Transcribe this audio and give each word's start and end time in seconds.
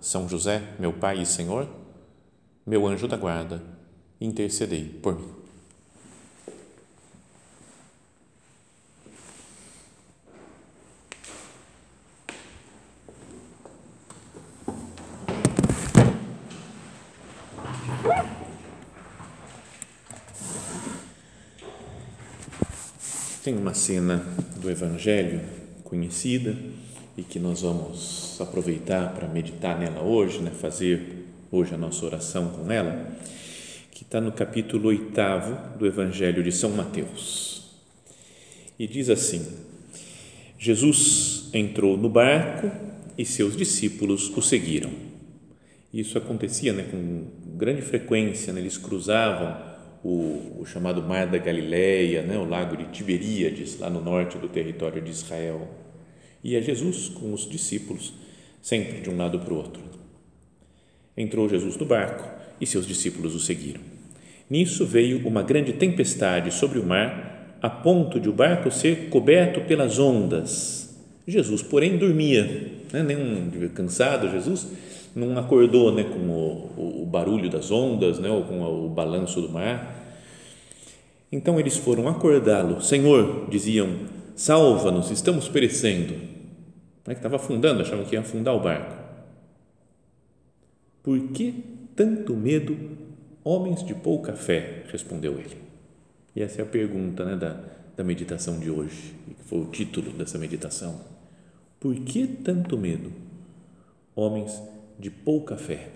são 0.00 0.28
José, 0.28 0.62
meu 0.78 0.92
Pai 0.92 1.20
e 1.20 1.26
Senhor, 1.26 1.68
meu 2.66 2.86
anjo 2.86 3.06
da 3.06 3.16
guarda, 3.16 3.62
intercedei 4.20 4.84
por 4.84 5.18
mim. 5.18 5.40
Tem 23.42 23.56
uma 23.56 23.74
cena 23.74 24.18
do 24.56 24.70
Evangelho 24.70 25.40
conhecida 25.82 26.56
e 27.20 27.22
que 27.22 27.38
nós 27.38 27.60
vamos 27.60 28.40
aproveitar 28.40 29.12
para 29.12 29.28
meditar 29.28 29.78
nela 29.78 30.00
hoje, 30.00 30.38
né? 30.38 30.50
fazer 30.50 31.26
hoje 31.52 31.74
a 31.74 31.76
nossa 31.76 32.06
oração 32.06 32.48
com 32.48 32.72
ela, 32.72 33.14
que 33.90 34.04
está 34.04 34.22
no 34.22 34.32
capítulo 34.32 34.88
8 34.88 35.78
do 35.78 35.86
Evangelho 35.86 36.42
de 36.42 36.50
São 36.50 36.70
Mateus. 36.70 37.78
E 38.78 38.86
diz 38.86 39.10
assim: 39.10 39.46
Jesus 40.58 41.50
entrou 41.52 41.98
no 41.98 42.08
barco 42.08 42.70
e 43.18 43.26
seus 43.26 43.54
discípulos 43.54 44.34
o 44.34 44.40
seguiram. 44.40 44.90
Isso 45.92 46.16
acontecia 46.16 46.72
né, 46.72 46.84
com 46.90 47.26
grande 47.58 47.82
frequência, 47.82 48.50
né? 48.50 48.60
eles 48.60 48.78
cruzavam 48.78 49.58
o, 50.02 50.60
o, 50.60 50.64
chamado 50.64 51.02
Mar 51.02 51.26
da 51.26 51.36
Galileia, 51.36 52.22
né, 52.22 52.38
o 52.38 52.48
lago 52.48 52.78
de 52.78 52.86
Tiberíades, 52.86 53.78
lá 53.78 53.90
no 53.90 54.00
norte 54.00 54.38
do 54.38 54.48
território 54.48 55.02
de 55.02 55.10
Israel 55.10 55.68
Ia 56.42 56.58
é 56.58 56.62
Jesus 56.62 57.08
com 57.08 57.32
os 57.32 57.48
discípulos, 57.48 58.12
sempre 58.62 59.00
de 59.00 59.10
um 59.10 59.16
lado 59.16 59.38
para 59.38 59.52
o 59.52 59.56
outro. 59.56 59.82
Entrou 61.16 61.48
Jesus 61.48 61.76
no 61.76 61.84
barco 61.84 62.28
e 62.60 62.66
seus 62.66 62.86
discípulos 62.86 63.34
o 63.34 63.40
seguiram. 63.40 63.80
Nisso 64.48 64.86
veio 64.86 65.26
uma 65.26 65.42
grande 65.42 65.72
tempestade 65.74 66.52
sobre 66.52 66.78
o 66.78 66.86
mar, 66.86 67.58
a 67.62 67.68
ponto 67.68 68.18
de 68.18 68.28
o 68.28 68.32
barco 68.32 68.70
ser 68.70 69.08
coberto 69.10 69.60
pelas 69.62 69.98
ondas. 69.98 70.98
Jesus, 71.26 71.62
porém, 71.62 71.98
dormia, 71.98 72.72
né? 72.92 73.02
nenhum 73.02 73.68
cansado, 73.74 74.30
Jesus 74.30 74.66
não 75.14 75.36
acordou 75.38 75.92
né, 75.92 76.04
com 76.04 76.30
o, 76.30 77.02
o, 77.02 77.06
barulho 77.06 77.50
das 77.50 77.70
ondas, 77.70 78.18
né, 78.18 78.30
ou 78.30 78.44
com 78.44 78.62
o 78.62 78.88
balanço 78.88 79.40
do 79.40 79.48
mar. 79.48 79.96
Então 81.32 81.58
eles 81.58 81.76
foram 81.76 82.08
acordá-lo. 82.08 82.80
Senhor, 82.82 83.48
diziam, 83.50 83.88
salva-nos, 84.40 85.10
estamos 85.10 85.50
perecendo 85.50 86.14
né, 86.14 87.12
que 87.12 87.12
estava 87.12 87.36
afundando, 87.36 87.82
achavam 87.82 88.06
que 88.06 88.14
ia 88.14 88.20
afundar 88.20 88.54
o 88.54 88.60
barco. 88.60 88.96
Por 91.02 91.28
que 91.28 91.62
tanto 91.94 92.34
medo, 92.34 92.74
homens 93.44 93.84
de 93.84 93.94
pouca 93.94 94.32
fé? 94.32 94.84
respondeu 94.90 95.38
ele. 95.38 95.58
E 96.34 96.40
essa 96.40 96.62
é 96.62 96.64
a 96.64 96.66
pergunta 96.66 97.22
né, 97.22 97.36
da, 97.36 97.62
da 97.94 98.02
meditação 98.02 98.58
de 98.58 98.70
hoje, 98.70 99.14
que 99.26 99.44
foi 99.44 99.60
o 99.60 99.66
título 99.66 100.10
dessa 100.12 100.38
meditação. 100.38 100.98
Por 101.78 101.94
que 101.96 102.26
tanto 102.26 102.78
medo, 102.78 103.12
homens 104.16 104.58
de 104.98 105.10
pouca 105.10 105.58
fé? 105.58 105.90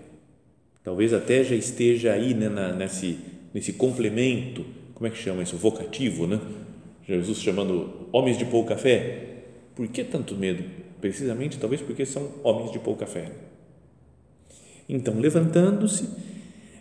Talvez 0.82 1.14
até 1.14 1.42
já 1.44 1.54
esteja 1.54 2.12
aí 2.12 2.34
né, 2.34 2.50
na, 2.50 2.74
nesse, 2.74 3.18
nesse 3.54 3.72
complemento, 3.72 4.66
como 4.92 5.06
é 5.06 5.10
que 5.10 5.16
chama 5.16 5.42
isso? 5.42 5.56
Vocativo, 5.56 6.26
né? 6.26 6.38
Jesus 7.06 7.38
chamando 7.38 8.08
homens 8.12 8.38
de 8.38 8.44
pouca 8.44 8.76
fé. 8.76 9.42
Por 9.74 9.88
que 9.88 10.04
tanto 10.04 10.34
medo? 10.34 10.64
precisamente 11.04 11.58
talvez 11.58 11.82
porque 11.82 12.06
são 12.06 12.30
homens 12.42 12.72
de 12.72 12.78
pouca 12.78 13.04
fé. 13.04 13.30
Então, 14.88 15.20
levantando-se, 15.20 16.08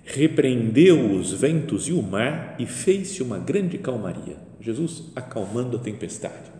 repreendeu 0.05 1.11
os 1.11 1.33
ventos 1.33 1.89
e 1.89 1.91
o 1.91 2.01
mar 2.01 2.55
e 2.57 2.65
fez-se 2.65 3.21
uma 3.21 3.37
grande 3.37 3.77
calmaria. 3.77 4.37
Jesus 4.61 5.11
acalmando 5.13 5.75
a 5.75 5.79
tempestade. 5.81 6.53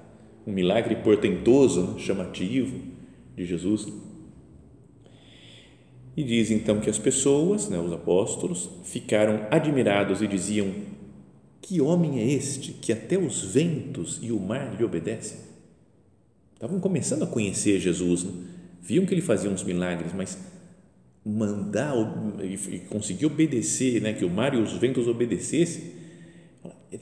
Um 0.45 0.51
milagre 0.51 0.97
portentoso, 0.97 1.83
né, 1.83 1.99
chamativo 1.99 2.81
de 3.33 3.45
Jesus. 3.45 3.87
E 6.17 6.21
diz 6.21 6.51
então 6.51 6.81
que 6.81 6.89
as 6.89 6.99
pessoas, 6.99 7.69
né, 7.69 7.79
os 7.79 7.93
apóstolos, 7.93 8.69
ficaram 8.83 9.47
admirados 9.49 10.21
e 10.21 10.27
diziam: 10.27 10.67
Que 11.63 11.79
homem 11.79 12.19
é 12.19 12.29
este 12.29 12.73
que 12.73 12.91
até 12.91 13.17
os 13.17 13.41
ventos 13.41 14.19
e 14.21 14.33
o 14.33 14.39
mar 14.39 14.75
lhe 14.77 14.83
obedecem? 14.83 15.37
estavam 16.53 16.79
começando 16.79 17.23
a 17.23 17.27
conhecer 17.27 17.79
Jesus, 17.79 18.23
né? 18.23 18.31
viam 18.81 19.05
que 19.05 19.13
ele 19.13 19.21
fazia 19.21 19.49
uns 19.49 19.63
milagres, 19.63 20.13
mas 20.13 20.37
mandar 21.25 21.93
e 22.41 22.79
conseguir 22.89 23.25
obedecer, 23.25 24.01
né? 24.01 24.13
que 24.13 24.23
o 24.23 24.29
mar 24.29 24.53
e 24.53 24.57
os 24.57 24.73
ventos 24.73 25.07
obedecessem, 25.07 25.91
é, 26.91 26.99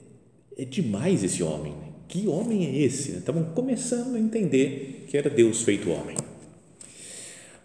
é 0.58 0.66
demais 0.66 1.24
esse 1.24 1.42
homem. 1.42 1.74
Né? 1.74 1.88
Que 2.08 2.28
homem 2.28 2.66
é 2.66 2.78
esse? 2.84 3.18
Estavam 3.18 3.44
começando 3.46 4.16
a 4.16 4.20
entender 4.20 5.06
que 5.08 5.18
era 5.18 5.30
Deus 5.30 5.64
feito 5.64 5.90
homem. 5.90 6.18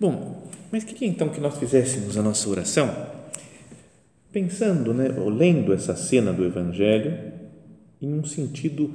Bom, 0.00 0.50
mas 0.72 0.82
o 0.82 0.86
que 0.86 1.04
é 1.04 1.08
então 1.08 1.28
que 1.28 1.40
nós 1.40 1.58
fizéssemos 1.58 2.16
a 2.16 2.22
nossa 2.22 2.48
oração? 2.48 3.15
Pensando, 4.36 4.92
né, 4.92 5.18
ou 5.18 5.30
lendo 5.30 5.72
essa 5.72 5.96
cena 5.96 6.30
do 6.30 6.44
Evangelho 6.44 7.32
em 8.02 8.12
um 8.12 8.22
sentido 8.22 8.94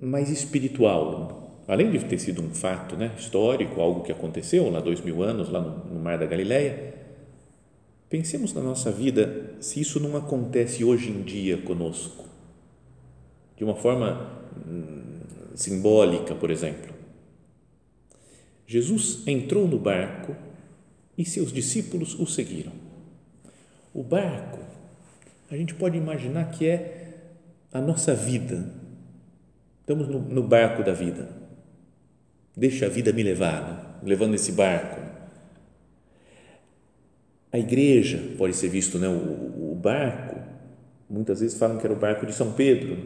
mais 0.00 0.30
espiritual, 0.30 1.62
além 1.68 1.90
de 1.90 2.02
ter 2.06 2.18
sido 2.18 2.40
um 2.40 2.48
fato 2.48 2.96
né, 2.96 3.14
histórico, 3.18 3.82
algo 3.82 4.02
que 4.02 4.10
aconteceu 4.10 4.70
lá 4.70 4.80
dois 4.80 5.02
mil 5.02 5.22
anos, 5.22 5.50
lá 5.50 5.60
no, 5.60 5.92
no 5.92 6.00
Mar 6.00 6.16
da 6.16 6.24
Galileia, 6.24 6.94
pensemos 8.08 8.54
na 8.54 8.62
nossa 8.62 8.90
vida 8.90 9.56
se 9.60 9.78
isso 9.78 10.00
não 10.00 10.16
acontece 10.16 10.82
hoje 10.82 11.10
em 11.10 11.20
dia 11.20 11.58
conosco, 11.58 12.24
de 13.58 13.62
uma 13.62 13.74
forma 13.74 14.40
hum, 14.66 15.20
simbólica, 15.54 16.34
por 16.34 16.50
exemplo. 16.50 16.94
Jesus 18.66 19.22
entrou 19.26 19.68
no 19.68 19.78
barco 19.78 20.34
e 21.18 21.26
seus 21.26 21.52
discípulos 21.52 22.18
o 22.18 22.24
seguiram. 22.24 22.88
O 23.92 24.02
barco, 24.02 24.58
a 25.50 25.56
gente 25.56 25.74
pode 25.74 25.96
imaginar 25.96 26.50
que 26.50 26.68
é 26.68 27.14
a 27.72 27.80
nossa 27.80 28.14
vida. 28.14 28.72
Estamos 29.80 30.08
no, 30.08 30.20
no 30.20 30.42
barco 30.42 30.82
da 30.84 30.92
vida 30.92 31.40
Deixa 32.56 32.86
a 32.86 32.88
vida 32.88 33.12
me 33.12 33.22
levar, 33.22 33.62
né? 33.62 33.94
levando 34.02 34.34
esse 34.34 34.52
barco. 34.52 35.00
A 37.52 37.58
igreja 37.58 38.18
pode 38.36 38.54
ser 38.54 38.68
visto, 38.68 38.98
né? 38.98 39.08
o, 39.08 39.72
o 39.72 39.74
barco, 39.74 40.36
muitas 41.08 41.40
vezes 41.40 41.58
falam 41.58 41.78
que 41.78 41.86
era 41.86 41.94
o 41.94 41.98
barco 41.98 42.26
de 42.26 42.34
São 42.34 42.52
Pedro, 42.52 42.98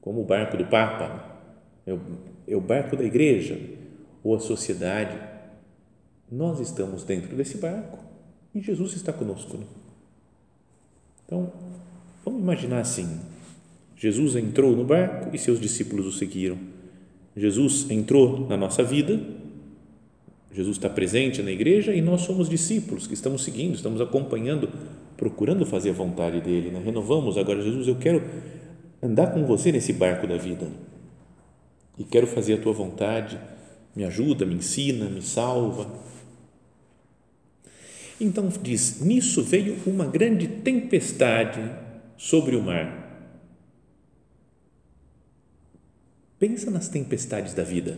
como 0.00 0.22
o 0.22 0.24
barco 0.24 0.56
do 0.56 0.64
Papa, 0.64 1.38
é 1.86 1.92
o, 1.92 2.00
é 2.48 2.56
o 2.56 2.60
barco 2.60 2.96
da 2.96 3.04
igreja 3.04 3.58
ou 4.22 4.34
a 4.34 4.40
sociedade. 4.40 5.18
Nós 6.30 6.58
estamos 6.60 7.04
dentro 7.04 7.36
desse 7.36 7.58
barco 7.58 7.98
e 8.54 8.60
Jesus 8.60 8.94
está 8.94 9.12
conosco. 9.12 9.58
Né? 9.58 9.66
Então, 11.32 11.50
vamos 12.22 12.42
imaginar 12.42 12.80
assim: 12.80 13.08
Jesus 13.96 14.36
entrou 14.36 14.76
no 14.76 14.84
barco 14.84 15.34
e 15.34 15.38
seus 15.38 15.58
discípulos 15.58 16.06
o 16.06 16.12
seguiram 16.12 16.58
Jesus 17.34 17.90
entrou 17.90 18.46
na 18.46 18.56
nossa 18.56 18.82
vida, 18.82 19.18
Jesus 20.52 20.76
está 20.76 20.90
presente 20.90 21.42
na 21.42 21.50
igreja 21.50 21.94
e 21.94 22.02
nós 22.02 22.20
somos 22.20 22.48
discípulos 22.48 23.06
que 23.06 23.14
estamos 23.14 23.42
seguindo, 23.42 23.74
estamos 23.74 24.02
acompanhando, 24.02 24.68
procurando 25.16 25.64
fazer 25.64 25.90
a 25.90 25.94
vontade 25.94 26.42
dele. 26.42 26.70
Né? 26.70 26.82
Renovamos 26.84 27.38
agora, 27.38 27.62
Jesus, 27.62 27.88
eu 27.88 27.96
quero 27.96 28.22
andar 29.02 29.28
com 29.28 29.46
você 29.46 29.72
nesse 29.72 29.94
barco 29.94 30.26
da 30.26 30.36
vida 30.36 30.68
e 31.98 32.04
quero 32.04 32.26
fazer 32.26 32.54
a 32.54 32.58
tua 32.58 32.74
vontade. 32.74 33.38
Me 33.96 34.04
ajuda, 34.04 34.44
me 34.44 34.56
ensina, 34.56 35.06
me 35.06 35.22
salva. 35.22 35.90
Então 38.24 38.48
diz: 38.48 39.00
nisso 39.00 39.42
veio 39.42 39.76
uma 39.86 40.06
grande 40.06 40.46
tempestade 40.46 41.60
sobre 42.16 42.56
o 42.56 42.62
mar 42.62 43.02
Pensa 46.42 46.72
nas 46.72 46.88
tempestades 46.88 47.54
da 47.54 47.62
vida. 47.62 47.96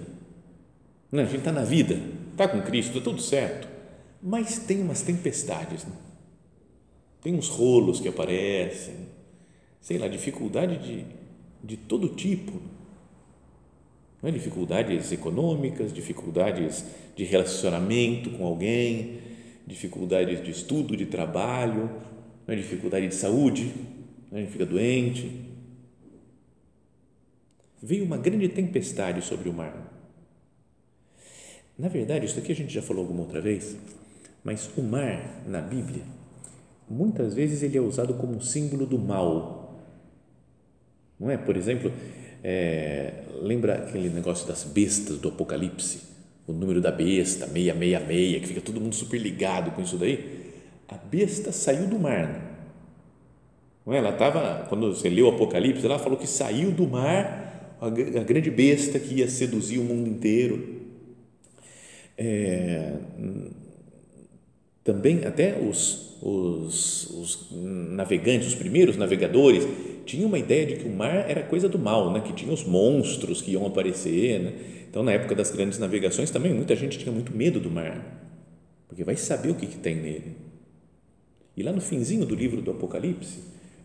A 1.11 1.17
gente 1.25 1.39
está 1.39 1.51
na 1.51 1.65
vida, 1.65 1.99
está 2.31 2.47
com 2.47 2.61
Cristo, 2.61 2.99
está 2.99 3.01
tudo 3.01 3.23
certo. 3.23 3.67
Mas 4.23 4.59
tem 4.59 4.83
umas 4.83 5.01
tempestades, 5.01 5.83
né? 5.87 5.93
tem 7.23 7.35
uns 7.35 7.49
rolos 7.49 8.01
que 8.01 8.09
aparecem, 8.09 8.97
sei 9.81 9.97
lá, 9.97 10.09
dificuldade 10.09 10.77
de, 10.77 11.07
de 11.65 11.79
todo 11.79 12.11
tipo. 12.11 12.61
Não 14.23 14.29
é? 14.29 14.33
Dificuldades 14.33 15.11
econômicas, 15.11 15.91
dificuldades 15.91 16.85
de 17.17 17.25
relacionamento 17.25 18.29
com 18.29 18.45
alguém, 18.45 19.21
dificuldades 19.67 20.43
de 20.43 20.51
estudo, 20.51 20.97
de 20.97 21.07
trabalho, 21.07 21.91
não 22.47 22.55
é? 22.55 22.57
dificuldade 22.57 23.09
de 23.09 23.15
saúde, 23.15 23.73
não 24.31 24.39
é? 24.39 24.43
a 24.43 24.45
gente 24.45 24.53
fica 24.53 24.67
doente. 24.67 25.51
Veio 27.83 28.05
uma 28.05 28.17
grande 28.17 28.49
tempestade 28.49 29.23
sobre 29.23 29.49
o 29.49 29.53
mar. 29.53 29.93
Na 31.79 31.89
verdade, 31.89 32.27
isso 32.27 32.39
aqui 32.39 32.53
a 32.53 32.55
gente 32.55 32.73
já 32.73 32.81
falou 32.81 33.03
alguma 33.03 33.23
outra 33.23 33.41
vez, 33.41 33.77
mas 34.43 34.71
o 34.77 34.83
mar 34.83 35.43
na 35.47 35.61
Bíblia, 35.61 36.05
muitas 36.89 37.35
vezes 37.35 37.63
ele 37.63 37.77
é 37.77 37.81
usado 37.81 38.15
como 38.15 38.41
símbolo 38.41 38.87
do 38.87 38.99
mal. 38.99 39.83
Não 41.19 41.31
é? 41.31 41.37
Por 41.37 41.57
exemplo, 41.57 41.93
é, 42.43 43.25
lembra 43.41 43.75
aquele 43.75 44.09
negócio 44.09 44.47
das 44.47 44.65
bestas 44.65 45.19
do 45.19 45.29
Apocalipse? 45.29 46.14
O 46.47 46.53
número 46.53 46.81
da 46.81 46.91
besta, 46.91 47.47
666, 47.47 48.41
que 48.41 48.49
fica 48.49 48.61
todo 48.61 48.81
mundo 48.81 48.95
super 48.95 49.19
ligado 49.19 49.71
com 49.71 49.83
isso 49.83 49.97
daí. 49.97 50.53
A 50.89 50.97
besta 50.97 51.51
saiu 51.53 51.87
do 51.87 51.99
mar. 51.99 52.55
Não 53.87 53.93
é? 53.93 53.99
Ela 53.99 54.11
estava, 54.11 54.67
quando 54.69 54.95
você 54.95 55.09
leu 55.09 55.27
o 55.27 55.31
Apocalipse, 55.31 55.85
ela 55.85 55.99
falou 55.99 56.19
que 56.19 56.27
saiu 56.27 56.71
do 56.71 56.87
mar 56.87 57.77
a, 57.81 57.87
a 57.87 58.25
grande 58.25 58.51
besta 58.51 58.99
que 58.99 59.17
ia 59.17 59.29
seduzir 59.29 59.79
o 59.79 59.85
mundo 59.85 60.09
inteiro. 60.09 60.83
É, 62.17 62.93
também 64.85 65.25
até 65.25 65.59
os, 65.59 66.17
os, 66.23 67.11
os, 67.11 67.49
navegantes, 67.53 68.49
os 68.49 68.55
primeiros 68.55 68.97
navegadores, 68.97 69.67
tinham 70.05 70.29
uma 70.29 70.39
ideia 70.39 70.67
de 70.67 70.77
que 70.77 70.89
o 70.89 70.93
mar 70.93 71.29
era 71.29 71.43
coisa 71.43 71.69
do 71.69 71.79
mal, 71.79 72.13
né? 72.13 72.21
que 72.21 72.33
tinha 72.33 72.53
os 72.53 72.65
monstros 72.65 73.43
que 73.43 73.53
iam 73.53 73.67
aparecer. 73.67 74.41
Né? 74.41 74.53
Então, 74.89 75.03
na 75.03 75.13
época 75.13 75.35
das 75.35 75.51
grandes 75.51 75.79
navegações, 75.79 76.31
também 76.31 76.53
muita 76.53 76.77
gente 76.77 76.99
tinha 76.99 77.13
muito 77.13 77.37
medo 77.37 77.59
do 77.59 77.71
mar, 77.71 78.01
porque 78.89 79.03
vai 79.03 79.17
saber 79.17 79.51
o 79.51 79.55
que, 79.55 79.67
que 79.67 79.79
tem 79.79 79.97
nele. 79.97 80.37
E 81.57 81.63
lá 81.63 81.73
no 81.73 81.81
finzinho 81.81 82.25
do 82.25 82.35
livro 82.35 82.61
do 82.61 82.71
Apocalipse, 82.71 83.39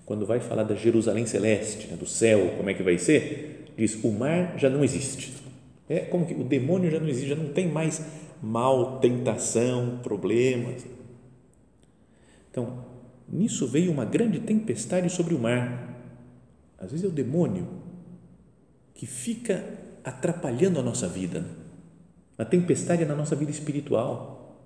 quando 0.06 0.26
vai 0.26 0.40
falar 0.40 0.64
da 0.64 0.76
Jerusalém 0.76 1.26
celeste, 1.26 1.88
né? 1.88 1.96
do 1.96 2.08
céu, 2.08 2.54
como 2.58 2.70
é 2.70 2.74
que 2.74 2.84
vai 2.84 2.98
ser, 2.98 3.66
diz: 3.78 4.04
o 4.04 4.12
mar 4.12 4.56
já 4.58 4.70
não 4.70 4.84
existe. 4.84 5.34
É 5.88 6.00
como 6.00 6.26
que 6.26 6.34
o 6.34 6.44
demônio 6.44 6.92
já 6.92 7.00
não 7.00 7.08
existe, 7.08 7.30
já 7.30 7.36
não 7.36 7.50
tem 7.50 7.68
mais 7.68 8.04
mal, 8.42 9.00
tentação, 9.00 10.00
problemas. 10.04 10.86
Então, 12.52 12.86
nisso 13.28 13.68
veio 13.68 13.92
uma 13.92 14.06
grande 14.06 14.40
tempestade 14.40 15.10
sobre 15.10 15.34
o 15.34 15.40
mar. 15.40 15.89
Às 16.80 16.92
vezes 16.92 17.06
é 17.06 17.08
o 17.08 17.12
demônio 17.12 17.68
que 18.94 19.06
fica 19.06 19.64
atrapalhando 20.04 20.80
a 20.80 20.84
nossa 20.84 21.08
vida. 21.08 21.46
A 22.38 22.46
tempestade 22.46 23.04
é 23.04 23.06
na 23.06 23.16
nossa 23.16 23.36
vida 23.36 23.52
espiritual. 23.52 24.66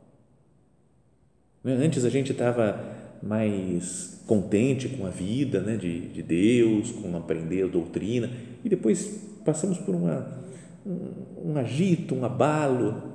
Né? 1.63 1.73
Antes 1.73 2.05
a 2.05 2.09
gente 2.09 2.31
estava 2.31 2.79
mais 3.21 4.21
contente 4.27 4.89
com 4.89 5.05
a 5.05 5.09
vida 5.09 5.61
né, 5.61 5.75
de, 5.75 6.07
de 6.09 6.21
Deus, 6.21 6.91
com 6.91 7.15
aprender 7.17 7.63
a 7.63 7.67
doutrina, 7.67 8.29
e 8.63 8.69
depois 8.69 9.21
passamos 9.43 9.77
por 9.77 9.95
uma, 9.95 10.39
um, 10.85 11.51
um 11.51 11.57
agito, 11.57 12.13
um 12.13 12.23
abalo, 12.23 13.13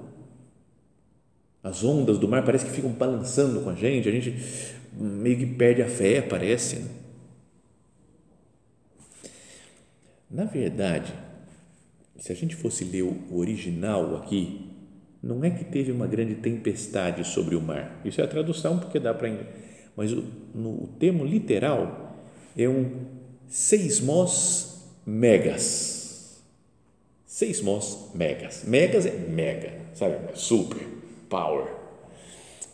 as 1.62 1.84
ondas 1.84 2.18
do 2.18 2.26
mar 2.26 2.44
parece 2.44 2.64
que 2.64 2.70
ficam 2.70 2.90
balançando 2.90 3.60
com 3.60 3.70
a 3.70 3.74
gente, 3.74 4.08
a 4.08 4.12
gente 4.12 4.34
meio 4.92 5.38
que 5.38 5.46
perde 5.46 5.82
a 5.82 5.88
fé, 5.88 6.22
parece. 6.22 6.76
Né? 6.76 6.97
Na 10.30 10.44
verdade, 10.44 11.12
se 12.18 12.32
a 12.32 12.34
gente 12.34 12.54
fosse 12.54 12.84
ler 12.84 13.02
o 13.02 13.36
original 13.36 14.16
aqui, 14.16 14.68
não 15.22 15.42
é 15.42 15.50
que 15.50 15.64
teve 15.64 15.90
uma 15.90 16.06
grande 16.06 16.34
tempestade 16.34 17.26
sobre 17.26 17.56
o 17.56 17.60
mar. 17.60 18.00
Isso 18.04 18.20
é 18.20 18.24
a 18.24 18.28
tradução 18.28 18.78
porque 18.78 18.98
dá 18.98 19.14
para. 19.14 19.30
Mas 19.96 20.12
o, 20.12 20.24
no, 20.54 20.84
o 20.84 20.86
termo 20.98 21.24
literal 21.24 22.16
é 22.56 22.68
um 22.68 23.06
seismos 23.48 24.84
megas. 25.06 26.42
Seismos 27.26 28.10
megas. 28.14 28.64
Megas 28.64 29.06
é 29.06 29.12
mega, 29.12 29.72
sabe? 29.94 30.16
Super 30.34 30.86
power. 31.28 31.66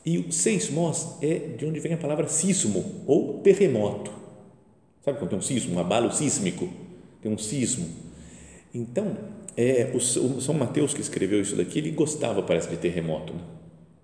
E 0.04 0.18
o 0.18 0.30
seismos 0.32 1.16
é 1.22 1.38
de 1.56 1.64
onde 1.64 1.80
vem 1.80 1.94
a 1.94 1.98
palavra 1.98 2.28
sismo 2.28 3.04
ou 3.06 3.40
terremoto. 3.40 4.12
Sabe 5.02 5.18
quando 5.18 5.30
tem 5.30 5.38
um 5.38 5.42
sismo, 5.42 5.76
um 5.76 5.78
abalo 5.78 6.12
sísmico? 6.12 6.68
Tem 7.24 7.32
um 7.32 7.38
sismo. 7.38 7.88
Então, 8.74 9.16
é, 9.56 9.90
o 9.94 9.98
São 9.98 10.54
Mateus 10.54 10.92
que 10.92 11.00
escreveu 11.00 11.40
isso 11.40 11.56
daqui, 11.56 11.78
ele 11.78 11.90
gostava, 11.90 12.42
parece, 12.42 12.68
de 12.68 12.76
terremoto. 12.76 13.32
Né? 13.32 13.40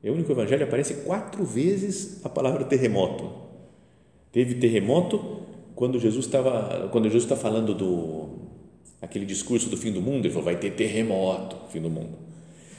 É 0.02 0.11
o 0.11 0.14
único 0.14 0.32
evangelho 0.32 0.64
aparece 0.64 0.94
quatro 1.05 1.44
vezes 1.44 2.25
a 2.25 2.31
palavra 2.31 2.64
terremoto. 2.64 3.31
Teve 4.32 4.55
terremoto 4.55 5.43
quando 5.75 6.00
Jesus 6.00 6.25
estava, 6.25 6.88
quando 6.90 7.05
Jesus 7.05 7.25
está 7.25 7.37
falando 7.37 7.75
do 7.75 8.38
aquele 9.02 9.26
discurso 9.26 9.69
do 9.69 9.76
fim 9.76 9.93
do 9.93 10.00
mundo, 10.00 10.25
ele 10.25 10.31
falou, 10.31 10.46
vai 10.46 10.56
ter 10.56 10.70
terremoto, 10.70 11.56
fim 11.70 11.82
do 11.82 11.90
mundo. 11.90 12.17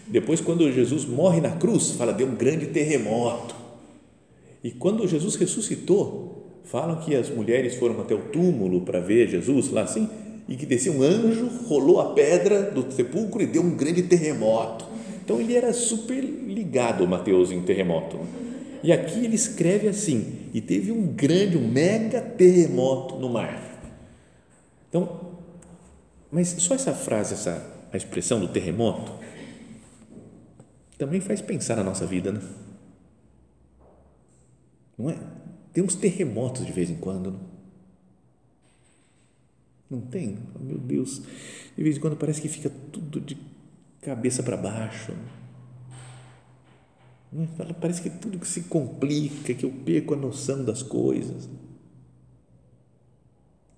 Depois, 0.07 0.41
quando 0.41 0.71
Jesus 0.71 1.05
morre 1.05 1.39
na 1.39 1.51
cruz, 1.51 1.91
fala, 1.91 2.13
deu 2.13 2.25
um 2.25 2.35
grande 2.35 2.65
terremoto. 2.65 3.55
E 4.63 4.71
quando 4.71 5.07
Jesus 5.07 5.35
ressuscitou, 5.35 6.61
falam 6.63 6.95
que 6.95 7.13
as 7.15 7.29
mulheres 7.29 7.75
foram 7.75 8.01
até 8.01 8.15
o 8.15 8.23
túmulo 8.29 8.81
para 8.81 8.99
ver 8.99 9.29
Jesus 9.29 9.69
lá 9.69 9.83
assim, 9.83 10.09
e 10.51 10.57
que 10.57 10.65
desceu 10.65 10.91
um 10.91 11.01
anjo, 11.01 11.47
rolou 11.65 12.01
a 12.01 12.13
pedra 12.13 12.71
do 12.71 12.91
sepulcro 12.91 13.41
e 13.41 13.45
deu 13.45 13.61
um 13.61 13.73
grande 13.73 14.03
terremoto. 14.03 14.85
Então 15.23 15.39
ele 15.39 15.55
era 15.55 15.71
super 15.71 16.21
ligado, 16.21 17.07
Mateus, 17.07 17.53
em 17.53 17.61
terremoto. 17.61 18.19
E 18.83 18.91
aqui 18.91 19.23
ele 19.23 19.35
escreve 19.35 19.87
assim: 19.87 20.49
e 20.53 20.59
teve 20.59 20.91
um 20.91 21.07
grande, 21.07 21.57
um 21.57 21.65
mega 21.65 22.19
terremoto 22.19 23.15
no 23.15 23.29
mar. 23.29 23.81
Então, 24.89 25.37
mas 26.29 26.49
só 26.49 26.75
essa 26.75 26.91
frase, 26.91 27.33
essa 27.33 27.65
a 27.93 27.95
expressão 27.95 28.37
do 28.37 28.49
terremoto, 28.49 29.13
também 30.97 31.21
faz 31.21 31.39
pensar 31.39 31.77
na 31.77 31.83
nossa 31.83 32.05
vida, 32.05 32.29
né? 32.29 32.41
Não 34.97 35.09
é? 35.09 35.17
Tem 35.71 35.81
uns 35.81 35.95
terremotos 35.95 36.65
de 36.65 36.73
vez 36.73 36.89
em 36.89 36.95
quando, 36.95 37.31
não? 37.31 37.60
Não 39.91 39.99
tem? 39.99 40.37
Meu 40.57 40.77
Deus, 40.77 41.21
de 41.75 41.83
vez 41.83 41.97
em 41.97 41.99
quando 41.99 42.15
parece 42.15 42.41
que 42.41 42.47
fica 42.47 42.71
tudo 42.93 43.19
de 43.19 43.37
cabeça 44.01 44.41
para 44.41 44.55
baixo. 44.55 45.11
Não 47.29 47.43
é? 47.43 47.73
Parece 47.73 48.01
que 48.01 48.09
tudo 48.09 48.43
se 48.45 48.61
complica, 48.63 49.53
que 49.53 49.65
eu 49.65 49.69
perco 49.69 50.13
a 50.13 50.17
noção 50.17 50.63
das 50.63 50.81
coisas. 50.81 51.49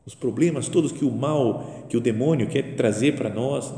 Os 0.05 0.13
problemas 0.13 0.67
todos 0.67 0.91
que 0.91 1.03
o 1.03 1.11
mal, 1.11 1.85
que 1.89 1.97
o 1.97 2.01
demônio 2.01 2.47
quer 2.47 2.75
trazer 2.75 3.15
para 3.15 3.29
nós. 3.29 3.73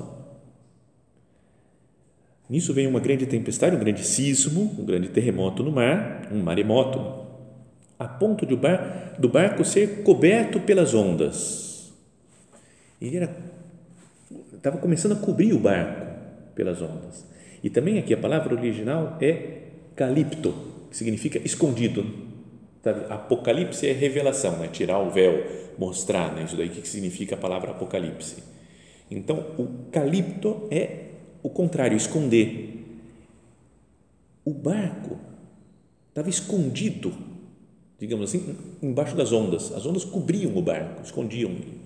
Nisso 2.49 2.73
vem 2.73 2.85
uma 2.85 2.99
grande 2.99 3.25
tempestade, 3.25 3.77
um 3.77 3.79
grande 3.79 4.05
sismo, 4.05 4.75
um 4.77 4.85
grande 4.85 5.07
terremoto 5.07 5.63
no 5.63 5.71
mar, 5.71 6.27
um 6.33 6.41
maremoto, 6.41 7.25
a 7.97 8.07
ponto 8.07 8.45
de 8.45 8.53
o 8.53 8.57
bar, 8.57 9.15
do 9.17 9.29
barco 9.29 9.63
ser 9.63 10.03
coberto 10.03 10.59
pelas 10.59 10.93
ondas. 10.93 11.64
Ele 13.01 13.17
era 13.17 13.35
estava 14.53 14.77
começando 14.79 15.11
a 15.11 15.15
cobrir 15.15 15.53
o 15.53 15.59
barco 15.59 16.05
pelas 16.55 16.81
ondas. 16.81 17.25
E 17.63 17.69
também 17.69 17.99
aqui 17.99 18.13
a 18.13 18.17
palavra 18.17 18.55
original 18.55 19.17
é 19.21 19.63
calipto, 19.95 20.53
que 20.89 20.97
significa 20.97 21.39
escondido. 21.43 22.25
Apocalipse 23.09 23.87
é 23.87 23.91
revelação, 23.91 24.63
é 24.63 24.67
tirar 24.67 24.99
o 24.99 25.09
véu, 25.09 25.43
mostrar, 25.77 26.33
né? 26.35 26.43
isso 26.43 26.55
daí 26.55 26.69
que 26.69 26.87
significa 26.87 27.35
a 27.35 27.37
palavra 27.37 27.71
apocalipse. 27.71 28.43
Então, 29.09 29.37
o 29.57 29.89
calipto 29.91 30.67
é 30.71 31.05
o 31.41 31.49
contrário, 31.49 31.95
esconder. 31.95 32.83
O 34.43 34.51
barco 34.51 35.17
estava 36.09 36.29
escondido, 36.29 37.13
digamos 37.99 38.29
assim, 38.29 38.55
embaixo 38.81 39.15
das 39.15 39.31
ondas. 39.31 39.71
As 39.71 39.85
ondas 39.85 40.03
cobriam 40.03 40.55
o 40.55 40.61
barco, 40.61 41.03
escondiam 41.03 41.51
ele. 41.51 41.84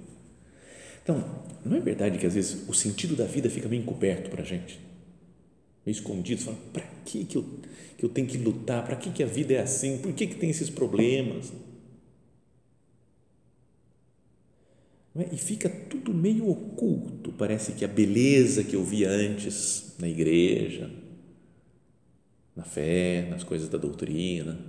Então, 1.10 1.26
não 1.66 1.76
é 1.76 1.80
verdade 1.80 2.20
que 2.20 2.28
às 2.28 2.36
vezes 2.36 2.70
o 2.70 2.74
sentido 2.74 3.16
da 3.16 3.26
vida 3.26 3.50
fica 3.50 3.68
meio 3.68 3.82
encoberto 3.82 4.30
para 4.30 4.44
a 4.44 4.46
gente? 4.46 4.80
Meio 5.84 5.96
escondido, 5.96 6.40
você 6.40 6.46
fala, 6.46 6.58
para 6.72 6.84
que, 7.04 7.26
que, 7.26 7.36
eu, 7.36 7.60
que 7.98 8.06
eu 8.06 8.10
tenho 8.10 8.28
que 8.28 8.38
lutar? 8.38 8.86
Para 8.86 8.96
que, 8.96 9.10
que 9.10 9.24
a 9.24 9.26
vida 9.26 9.56
é 9.56 9.60
assim? 9.60 9.98
Por 9.98 10.14
que, 10.14 10.28
que 10.28 10.36
tem 10.36 10.52
esses 10.52 10.70
problemas? 10.70 11.52
É? 15.16 15.34
E 15.34 15.38
fica 15.38 15.68
tudo 15.68 16.14
meio 16.14 16.48
oculto. 16.48 17.32
Parece 17.32 17.72
que 17.72 17.84
a 17.84 17.88
beleza 17.88 18.64
que 18.64 18.76
eu 18.76 18.84
via 18.84 19.10
antes 19.10 19.96
na 19.98 20.08
igreja, 20.08 20.92
na 22.56 22.64
fé, 22.64 23.28
nas 23.32 23.44
coisas 23.44 23.68
da 23.68 23.80
doutrina, 23.80 24.60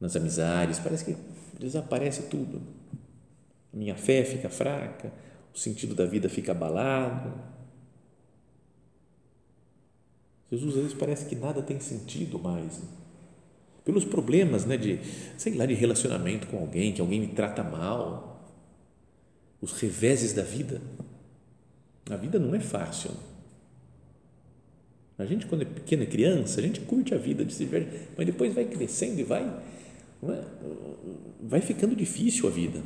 nas 0.00 0.14
amizades, 0.14 0.78
parece 0.78 1.04
que 1.04 1.16
desaparece 1.58 2.28
tudo. 2.28 2.75
Minha 3.72 3.94
fé 3.94 4.24
fica 4.24 4.48
fraca, 4.48 5.12
o 5.54 5.58
sentido 5.58 5.94
da 5.94 6.06
vida 6.06 6.28
fica 6.28 6.52
abalado. 6.52 7.32
Jesus 10.50 10.74
às 10.76 10.82
vezes 10.82 10.94
parece 10.94 11.26
que 11.26 11.34
nada 11.34 11.62
tem 11.62 11.80
sentido 11.80 12.38
mais. 12.38 12.78
Né? 12.78 12.88
Pelos 13.84 14.04
problemas, 14.04 14.64
né, 14.64 14.76
de, 14.76 14.98
sei 15.36 15.54
lá, 15.54 15.64
de 15.64 15.74
relacionamento 15.74 16.46
com 16.48 16.58
alguém, 16.58 16.92
que 16.92 17.00
alguém 17.00 17.20
me 17.20 17.28
trata 17.28 17.62
mal, 17.62 18.52
os 19.60 19.72
reveses 19.72 20.32
da 20.32 20.42
vida. 20.42 20.80
A 22.10 22.16
vida 22.16 22.38
não 22.38 22.54
é 22.54 22.60
fácil. 22.60 23.10
A 25.18 25.24
gente, 25.24 25.46
quando 25.46 25.62
é 25.62 25.64
pequena, 25.64 26.04
criança, 26.04 26.60
a 26.60 26.62
gente 26.62 26.80
curte 26.80 27.14
a 27.14 27.18
vida, 27.18 27.48
se 27.48 27.66
mas 28.16 28.26
depois 28.26 28.54
vai 28.54 28.66
crescendo 28.66 29.18
e 29.18 29.24
vai, 29.24 29.42
é? 30.24 30.44
vai 31.40 31.60
ficando 31.60 31.96
difícil 31.96 32.46
a 32.46 32.50
vida. 32.50 32.82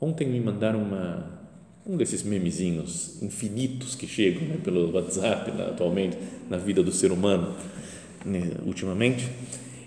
Ontem 0.00 0.26
me 0.26 0.40
mandaram 0.40 0.80
uma, 0.82 1.40
um 1.86 1.96
desses 1.96 2.22
memezinhos 2.22 3.22
infinitos 3.22 3.94
que 3.94 4.06
chegam 4.06 4.42
né, 4.42 4.56
pelo 4.62 4.92
WhatsApp 4.92 5.50
né, 5.50 5.66
atualmente 5.70 6.16
na 6.48 6.56
vida 6.56 6.82
do 6.82 6.90
ser 6.90 7.12
humano, 7.12 7.54
né, 8.24 8.52
ultimamente, 8.64 9.28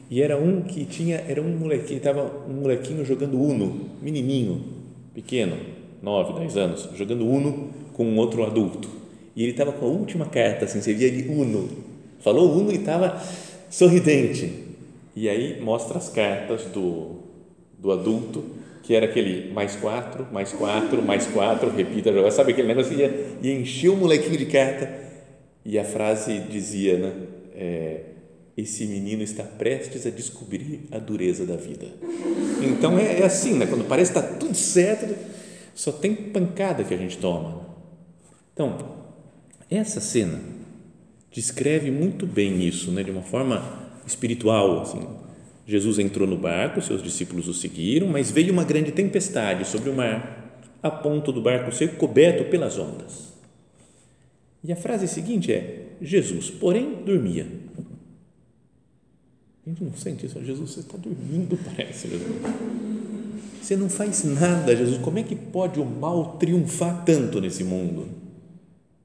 e 0.09 0.21
era 0.21 0.37
um 0.37 0.61
que 0.61 0.85
tinha, 0.85 1.15
era 1.27 1.41
um 1.41 1.57
molequinho, 1.57 1.97
estava 1.97 2.31
um 2.47 2.61
molequinho 2.61 3.03
jogando 3.03 3.41
Uno, 3.41 3.89
menininho, 4.01 4.63
pequeno, 5.13 5.57
9, 6.01 6.39
10 6.39 6.57
anos, 6.57 6.89
jogando 6.95 7.25
Uno 7.25 7.69
com 7.93 8.05
um 8.05 8.17
outro 8.17 8.43
adulto. 8.43 8.87
E 9.35 9.41
ele 9.41 9.51
estava 9.51 9.71
com 9.71 9.85
a 9.85 9.89
última 9.89 10.27
carta, 10.27 10.65
assim, 10.65 10.81
você 10.81 10.93
via 10.93 11.07
ele 11.07 11.29
Uno. 11.29 11.67
Falou 12.19 12.55
Uno 12.55 12.71
e 12.71 12.75
estava 12.75 13.19
sorridente. 13.71 14.53
E 15.15 15.27
aí 15.27 15.59
mostra 15.61 15.97
as 15.97 16.09
cartas 16.09 16.65
do, 16.65 17.23
do 17.79 17.91
adulto, 17.91 18.43
que 18.83 18.93
era 18.93 19.05
aquele 19.05 19.51
mais 19.51 19.75
quatro, 19.77 20.27
mais 20.31 20.51
quatro, 20.51 21.01
mais 21.01 21.25
quatro, 21.25 21.69
repita. 21.69 22.11
Sabe 22.29 22.51
aquele 22.51 22.67
negócio? 22.67 22.93
Ia, 22.95 23.37
ia 23.41 23.53
encher 23.53 23.89
o 23.89 23.95
molequinho 23.95 24.37
de 24.37 24.45
carta. 24.45 25.01
E 25.65 25.79
a 25.79 25.85
frase 25.85 26.39
dizia, 26.39 26.97
né? 26.97 27.13
É, 27.55 28.01
esse 28.55 28.85
menino 28.85 29.23
está 29.23 29.43
prestes 29.43 30.05
a 30.05 30.09
descobrir 30.09 30.81
a 30.91 30.99
dureza 30.99 31.45
da 31.45 31.55
vida. 31.55 31.87
Então 32.61 32.99
é, 32.99 33.21
é 33.21 33.25
assim, 33.25 33.55
né? 33.57 33.65
quando 33.65 33.85
parece 33.85 34.11
que 34.11 34.19
está 34.19 34.35
tudo 34.35 34.55
certo, 34.55 35.15
só 35.73 35.91
tem 35.91 36.13
pancada 36.13 36.83
que 36.83 36.93
a 36.93 36.97
gente 36.97 37.17
toma. 37.17 37.65
Então, 38.53 38.77
essa 39.71 39.99
cena 39.99 40.39
descreve 41.31 41.89
muito 41.89 42.27
bem 42.27 42.63
isso, 42.63 42.91
né? 42.91 43.01
de 43.01 43.09
uma 43.09 43.23
forma 43.23 43.89
espiritual. 44.05 44.81
Assim. 44.81 45.01
Jesus 45.65 45.97
entrou 45.99 46.27
no 46.27 46.37
barco, 46.37 46.81
seus 46.81 47.01
discípulos 47.01 47.47
o 47.47 47.53
seguiram, 47.53 48.07
mas 48.07 48.29
veio 48.29 48.51
uma 48.51 48.63
grande 48.63 48.91
tempestade 48.91 49.65
sobre 49.65 49.89
o 49.89 49.95
mar, 49.95 50.59
a 50.81 50.91
ponto 50.91 51.31
do 51.31 51.41
barco 51.41 51.71
ser 51.71 51.95
coberto 51.95 52.49
pelas 52.49 52.77
ondas. 52.77 53.33
E 54.63 54.71
a 54.71 54.75
frase 54.75 55.07
seguinte 55.07 55.51
é: 55.51 55.87
Jesus, 56.01 56.49
porém, 56.49 57.03
dormia. 57.05 57.47
A 59.65 59.69
gente 59.69 59.83
não 59.83 59.93
sente 59.93 60.25
isso. 60.25 60.43
Jesus, 60.43 60.71
você 60.71 60.79
está 60.81 60.97
dormindo, 60.97 61.57
parece. 61.63 62.09
Jesus. 62.09 62.27
Você 63.61 63.77
não 63.77 63.89
faz 63.89 64.25
nada, 64.25 64.75
Jesus. 64.75 64.97
Como 64.97 65.19
é 65.19 65.23
que 65.23 65.37
pode 65.37 65.79
o 65.79 65.85
mal 65.85 66.37
triunfar 66.37 67.05
tanto 67.05 67.39
nesse 67.39 67.63
mundo? 67.63 68.07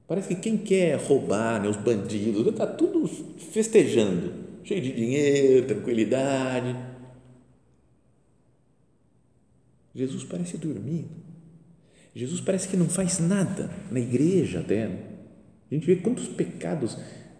Parece 0.05 0.29
que 0.29 0.35
quem 0.35 0.57
quer 0.57 0.97
roubar, 0.97 1.61
né, 1.61 1.69
os 1.69 1.77
bandidos, 1.77 2.45
está 2.45 2.67
tudo 2.67 3.07
festejando, 3.07 4.33
cheio 4.69 4.81
de 4.83 4.93
dinheiro, 4.93 5.65
tranquilidade. 5.65 6.75
Jesus 9.95 10.23
parece 10.23 10.57
dormir. 10.57 11.07
Jesus 12.13 12.39
parece 12.39 12.67
que 12.67 12.77
não 12.77 12.87
faz 12.87 13.19
nada 13.19 13.71
na 13.89 13.99
igreja 13.99 14.59
até. 14.59 14.85
A 14.85 15.73
gente 15.73 15.87
vê 15.87 15.95
quantos 15.95 16.27
pecados 16.27 16.97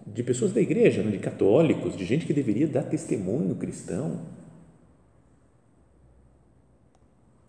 de 0.07 0.23
pessoas 0.23 0.51
da 0.51 0.59
igreja, 0.59 1.03
né, 1.03 1.11
de 1.11 1.19
católicos, 1.19 1.95
de 1.95 2.03
gente 2.03 2.25
que 2.25 2.33
deveria 2.33 2.67
dar 2.67 2.83
testemunho 2.83 3.55
cristão. 3.55 4.25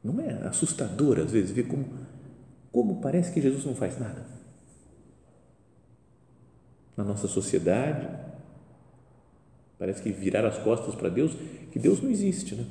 Não 0.04 0.20
é 0.20 0.46
assustador 0.46 1.18
às 1.20 1.32
vezes 1.32 1.52
ver 1.52 1.66
como, 1.66 1.86
como 2.70 3.00
parece 3.00 3.32
que 3.32 3.40
Jesus 3.40 3.64
não 3.64 3.74
faz 3.74 3.98
nada? 3.98 4.26
Na 6.96 7.04
nossa 7.04 7.28
sociedade, 7.28 8.29
parece 9.80 10.00
que 10.02 10.12
virar 10.12 10.46
as 10.46 10.58
costas 10.58 10.94
para 10.94 11.08
Deus, 11.08 11.32
que 11.72 11.78
Deus 11.80 12.00
não 12.00 12.10
existe, 12.10 12.54
né? 12.54 12.64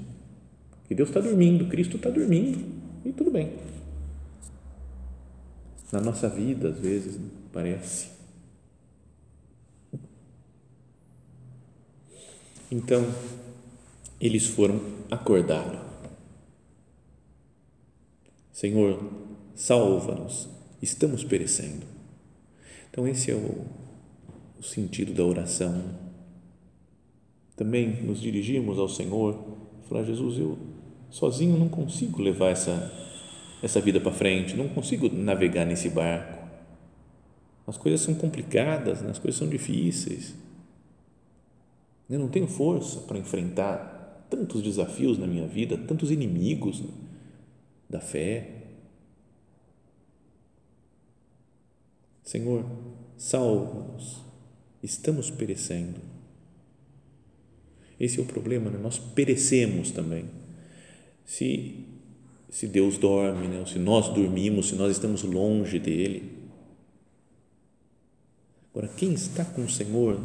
que 0.87 0.95
Deus 0.95 1.09
está 1.09 1.19
dormindo, 1.19 1.67
Cristo 1.67 1.97
está 1.97 2.09
dormindo 2.09 2.65
e 3.03 3.11
tudo 3.11 3.31
bem. 3.31 3.51
Na 5.91 5.99
nossa 5.99 6.29
vida, 6.29 6.69
às 6.69 6.79
vezes, 6.79 7.19
parece 7.51 8.19
Então, 12.71 13.03
eles 14.21 14.45
foram 14.45 14.79
acordá-lo. 15.09 15.79
Senhor, 18.51 19.11
salva-nos, 19.55 20.47
estamos 20.79 21.23
perecendo. 21.23 21.85
Então, 22.91 23.07
esse 23.07 23.31
é 23.31 23.33
o, 23.33 23.65
o 24.59 24.63
sentido 24.63 25.13
da 25.13 25.23
oração. 25.23 26.08
Também 27.59 28.01
nos 28.03 28.21
dirigimos 28.21 28.79
ao 28.79 28.87
Senhor 28.87 29.37
falar: 29.89 30.03
Jesus, 30.05 30.39
eu 30.39 30.57
sozinho 31.09 31.57
não 31.57 31.67
consigo 31.67 32.21
levar 32.21 32.51
essa, 32.51 32.89
essa 33.61 33.81
vida 33.81 33.99
para 33.99 34.13
frente, 34.13 34.55
não 34.55 34.69
consigo 34.69 35.09
navegar 35.13 35.65
nesse 35.65 35.89
barco. 35.89 36.39
As 37.67 37.77
coisas 37.77 37.99
são 37.99 38.15
complicadas, 38.15 39.01
né? 39.01 39.11
as 39.11 39.19
coisas 39.19 39.37
são 39.37 39.49
difíceis 39.49 40.33
eu 42.09 42.17
não 42.17 42.27
tenho 42.27 42.47
força 42.47 43.01
para 43.01 43.19
enfrentar 43.19 44.25
tantos 44.29 44.63
desafios 44.63 45.17
na 45.19 45.27
minha 45.27 45.47
vida, 45.47 45.77
tantos 45.77 46.09
inimigos 46.09 46.83
da 47.87 47.99
fé. 47.99 48.63
Senhor, 52.23 52.65
salva-nos, 53.15 54.23
estamos 54.81 55.29
perecendo. 55.29 55.99
Esse 57.99 58.19
é 58.19 58.21
o 58.21 58.25
problema, 58.25 58.69
né? 58.69 58.79
nós 58.81 58.97
perecemos 58.97 59.91
também. 59.91 60.25
Se, 61.25 61.85
se 62.49 62.65
Deus 62.67 62.97
dorme, 62.97 63.47
né? 63.47 63.63
se 63.65 63.77
nós 63.77 64.09
dormimos, 64.09 64.69
se 64.69 64.75
nós 64.75 64.91
estamos 64.91 65.23
longe 65.23 65.77
dEle. 65.79 66.31
Agora, 68.71 68.87
quem 68.95 69.13
está 69.13 69.43
com 69.43 69.63
o 69.63 69.69
Senhor, 69.69 70.19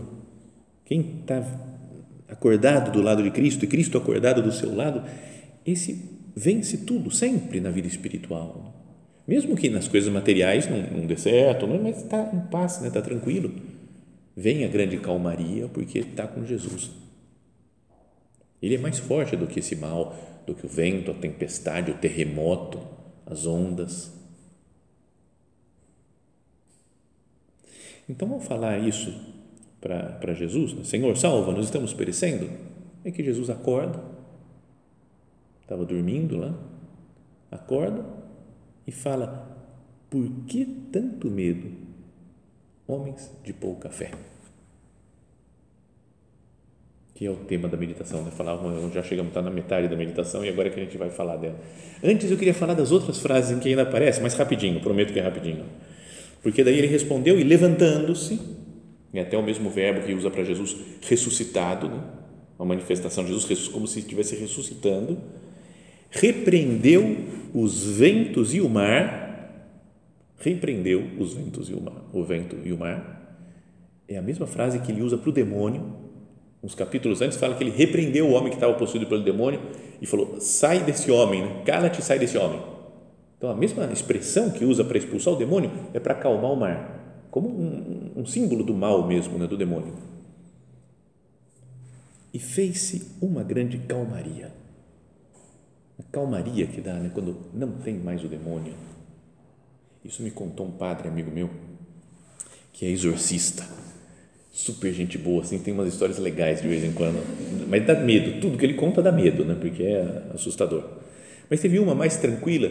quem 0.84 1.18
está 1.20 1.42
acordado 2.28 2.92
do 2.92 3.02
lado 3.02 3.22
de 3.22 3.30
Cristo 3.30 3.64
e 3.64 3.68
Cristo 3.68 3.98
acordado 3.98 4.42
do 4.42 4.52
seu 4.52 4.74
lado, 4.74 5.02
esse 5.66 6.14
vence 6.36 6.78
tudo, 6.78 7.10
sempre 7.10 7.60
na 7.60 7.70
vida 7.70 7.88
espiritual. 7.88 8.72
Mesmo 9.26 9.56
que 9.56 9.70
nas 9.70 9.88
coisas 9.88 10.12
materiais 10.12 10.68
não, 10.68 10.98
não 10.98 11.06
dê 11.06 11.16
certo, 11.16 11.66
mas 11.66 12.02
está 12.02 12.30
em 12.32 12.40
paz, 12.50 12.72
está 12.72 12.84
né? 12.84 12.90
Tá 12.90 13.00
tranquilo. 13.00 13.52
Vem 14.36 14.64
a 14.64 14.68
grande 14.68 14.98
calmaria 14.98 15.68
porque 15.68 16.00
está 16.00 16.26
com 16.26 16.44
Jesus. 16.44 16.90
Ele 18.62 18.76
é 18.76 18.78
mais 18.78 18.98
forte 18.98 19.36
do 19.36 19.46
que 19.46 19.60
esse 19.60 19.76
mal, 19.76 20.16
do 20.46 20.54
que 20.54 20.66
o 20.66 20.68
vento, 20.68 21.10
a 21.10 21.14
tempestade, 21.14 21.90
o 21.90 21.98
terremoto, 21.98 22.80
as 23.26 23.46
ondas. 23.46 24.12
Então, 28.08 28.28
vamos 28.28 28.46
falar 28.46 28.78
isso 28.78 29.12
para 29.80 30.32
Jesus, 30.34 30.72
né? 30.72 30.84
Senhor, 30.84 31.16
salva, 31.16 31.52
nós 31.52 31.66
estamos 31.66 31.92
perecendo. 31.92 32.50
É 33.04 33.10
que 33.10 33.22
Jesus 33.22 33.50
acorda, 33.50 34.02
estava 35.60 35.84
dormindo 35.84 36.38
lá, 36.38 36.58
acorda 37.50 38.04
e 38.86 38.92
fala: 38.92 39.58
Por 40.08 40.26
que 40.46 40.64
tanto 40.90 41.30
medo, 41.30 41.70
homens 42.86 43.30
de 43.42 43.52
pouca 43.52 43.90
fé? 43.90 44.10
Que 47.14 47.26
é 47.26 47.30
o 47.30 47.36
tema 47.36 47.68
da 47.68 47.76
meditação, 47.76 48.22
né? 48.22 48.32
Falava, 48.36 48.90
já 48.92 49.02
chegamos, 49.02 49.30
está 49.30 49.40
na 49.40 49.50
metade 49.50 49.86
da 49.86 49.96
meditação 49.96 50.44
e 50.44 50.48
agora 50.48 50.68
é 50.68 50.70
que 50.70 50.80
a 50.80 50.82
gente 50.82 50.98
vai 50.98 51.10
falar 51.10 51.36
dela. 51.36 51.58
Antes 52.02 52.30
eu 52.30 52.36
queria 52.36 52.54
falar 52.54 52.74
das 52.74 52.90
outras 52.90 53.20
frases 53.20 53.56
em 53.56 53.60
que 53.60 53.68
ainda 53.68 53.82
aparece, 53.82 54.20
mas 54.20 54.34
rapidinho, 54.34 54.80
prometo 54.80 55.12
que 55.12 55.20
é 55.20 55.22
rapidinho. 55.22 55.64
Porque 56.42 56.64
daí 56.64 56.76
ele 56.76 56.88
respondeu 56.88 57.38
e 57.38 57.44
levantando-se, 57.44 58.40
é 59.14 59.20
até 59.20 59.38
o 59.38 59.42
mesmo 59.42 59.70
verbo 59.70 60.04
que 60.04 60.12
usa 60.12 60.28
para 60.28 60.42
Jesus 60.42 60.76
ressuscitado, 61.02 61.88
né? 61.88 62.02
uma 62.58 62.66
manifestação 62.66 63.24
de 63.24 63.32
Jesus 63.32 63.68
como 63.68 63.86
se 63.86 64.00
estivesse 64.00 64.36
ressuscitando, 64.36 65.18
repreendeu 66.10 67.16
os 67.54 67.84
ventos 67.96 68.54
e 68.54 68.60
o 68.60 68.68
mar, 68.68 69.72
repreendeu 70.38 71.02
os 71.18 71.34
ventos 71.34 71.70
e 71.70 71.74
o 71.74 71.80
mar, 71.80 72.04
o 72.12 72.24
vento 72.24 72.56
e 72.64 72.72
o 72.72 72.78
mar, 72.78 73.38
é 74.08 74.16
a 74.16 74.22
mesma 74.22 74.46
frase 74.46 74.80
que 74.80 74.92
ele 74.92 75.02
usa 75.02 75.16
para 75.16 75.30
o 75.30 75.32
demônio 75.32 76.03
uns 76.64 76.74
capítulos 76.74 77.20
antes, 77.20 77.36
fala 77.36 77.54
que 77.54 77.62
ele 77.62 77.70
repreendeu 77.70 78.26
o 78.26 78.32
homem 78.32 78.48
que 78.48 78.56
estava 78.56 78.72
possuído 78.72 79.06
pelo 79.06 79.22
demônio 79.22 79.60
e 80.00 80.06
falou: 80.06 80.40
sai 80.40 80.82
desse 80.82 81.10
homem, 81.10 81.42
né? 81.42 81.62
cala-te 81.64 82.02
sai 82.02 82.18
desse 82.18 82.38
homem. 82.38 82.60
Então, 83.36 83.50
a 83.50 83.54
mesma 83.54 83.84
expressão 83.92 84.50
que 84.50 84.64
usa 84.64 84.82
para 84.82 84.96
expulsar 84.96 85.34
o 85.34 85.36
demônio 85.36 85.70
é 85.92 86.00
para 86.00 86.14
acalmar 86.14 86.50
o 86.50 86.56
mar, 86.56 87.26
como 87.30 87.48
um, 87.48 88.12
um 88.16 88.24
símbolo 88.24 88.64
do 88.64 88.72
mal 88.72 89.06
mesmo, 89.06 89.38
né? 89.38 89.46
do 89.46 89.58
demônio. 89.58 89.92
E 92.32 92.38
fez-se 92.38 93.12
uma 93.20 93.42
grande 93.42 93.76
calmaria. 93.78 94.50
A 95.98 96.02
calmaria 96.10 96.66
que 96.66 96.80
dá 96.80 96.94
né? 96.94 97.10
quando 97.12 97.36
não 97.52 97.72
tem 97.72 97.94
mais 97.94 98.24
o 98.24 98.28
demônio. 98.28 98.72
Isso 100.02 100.22
me 100.22 100.30
contou 100.30 100.66
um 100.66 100.72
padre, 100.72 101.08
amigo 101.08 101.30
meu, 101.30 101.50
que 102.72 102.86
é 102.86 102.88
exorcista 102.88 103.83
super 104.54 104.92
gente 104.92 105.18
boa, 105.18 105.42
assim, 105.42 105.58
tem 105.58 105.74
umas 105.74 105.88
histórias 105.88 106.16
legais 106.16 106.62
de 106.62 106.68
vez 106.68 106.84
em 106.84 106.92
quando, 106.92 107.20
mas 107.68 107.84
dá 107.84 107.96
medo, 107.96 108.40
tudo 108.40 108.56
que 108.56 108.64
ele 108.64 108.74
conta 108.74 109.02
dá 109.02 109.10
medo, 109.10 109.44
né, 109.44 109.56
porque 109.60 109.82
é 109.82 110.22
assustador. 110.32 110.84
Mas 111.50 111.60
teve 111.60 111.80
uma 111.80 111.92
mais 111.92 112.16
tranquila, 112.18 112.70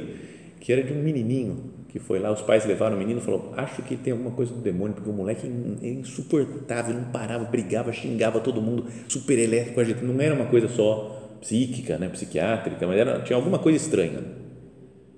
que 0.62 0.72
era 0.72 0.82
de 0.82 0.94
um 0.94 1.04
menininho, 1.04 1.74
que 1.90 2.00
foi 2.00 2.20
lá, 2.20 2.32
os 2.32 2.42
pais 2.42 2.66
levaram 2.66 2.96
o 2.96 3.00
menino 3.00 3.20
e 3.20 3.22
falou, 3.22 3.54
acho 3.58 3.82
que 3.82 3.98
tem 3.98 4.14
alguma 4.14 4.32
coisa 4.32 4.54
do 4.54 4.62
demônio, 4.62 4.96
porque 4.96 5.10
o 5.10 5.14
moleque 5.14 5.46
é 5.82 5.90
insuportável, 5.90 6.96
não 6.96 7.12
parava, 7.12 7.44
brigava, 7.44 7.92
xingava 7.92 8.40
todo 8.40 8.62
mundo, 8.62 8.86
super 9.10 9.38
elétrico, 9.38 9.82
agitado, 9.82 10.08
não 10.08 10.22
era 10.22 10.34
uma 10.34 10.46
coisa 10.46 10.70
só 10.70 11.38
psíquica, 11.42 11.98
né, 11.98 12.08
psiquiátrica, 12.08 12.88
mas 12.88 12.98
era, 12.98 13.20
tinha 13.24 13.36
alguma 13.36 13.60
coisa 13.60 13.78
estranha. 13.78 14.22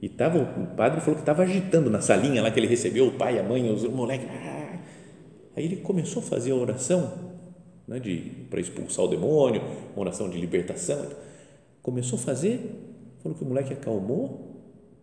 E 0.02 0.10
tava, 0.10 0.40
o 0.40 0.76
padre 0.76 1.00
falou 1.00 1.16
que 1.16 1.22
estava 1.22 1.44
agitando 1.44 1.92
na 1.92 2.02
salinha 2.02 2.42
lá 2.42 2.50
que 2.50 2.60
ele 2.60 2.68
recebeu, 2.68 3.06
o 3.06 3.12
pai, 3.12 3.38
a 3.38 3.44
mãe, 3.44 3.72
os 3.72 3.84
moleques, 3.84 4.28
ah, 4.30 4.55
Aí 5.56 5.66
ele 5.66 5.78
começou 5.78 6.22
a 6.22 6.26
fazer 6.26 6.52
a 6.52 6.56
oração 6.56 7.14
né, 7.88 8.02
para 8.50 8.60
expulsar 8.60 9.06
o 9.06 9.08
demônio, 9.08 9.62
uma 9.96 10.02
oração 10.02 10.30
de 10.30 10.38
libertação. 10.38 11.08
Começou 11.82 12.20
a 12.20 12.22
fazer, 12.22 12.60
falou 13.22 13.38
que 13.38 13.44
o 13.44 13.48
moleque 13.48 13.74
acalmou, 13.74 14.56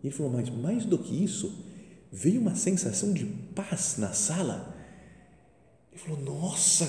e 0.03 0.07
ele 0.07 0.15
falou, 0.15 0.31
mas 0.31 0.49
mais 0.49 0.85
do 0.85 0.97
que 0.97 1.23
isso, 1.23 1.65
veio 2.11 2.41
uma 2.41 2.55
sensação 2.55 3.13
de 3.13 3.25
paz 3.25 3.95
na 3.97 4.09
sala. 4.09 4.75
Ele 5.91 6.01
falou, 6.01 6.19
nossa, 6.19 6.87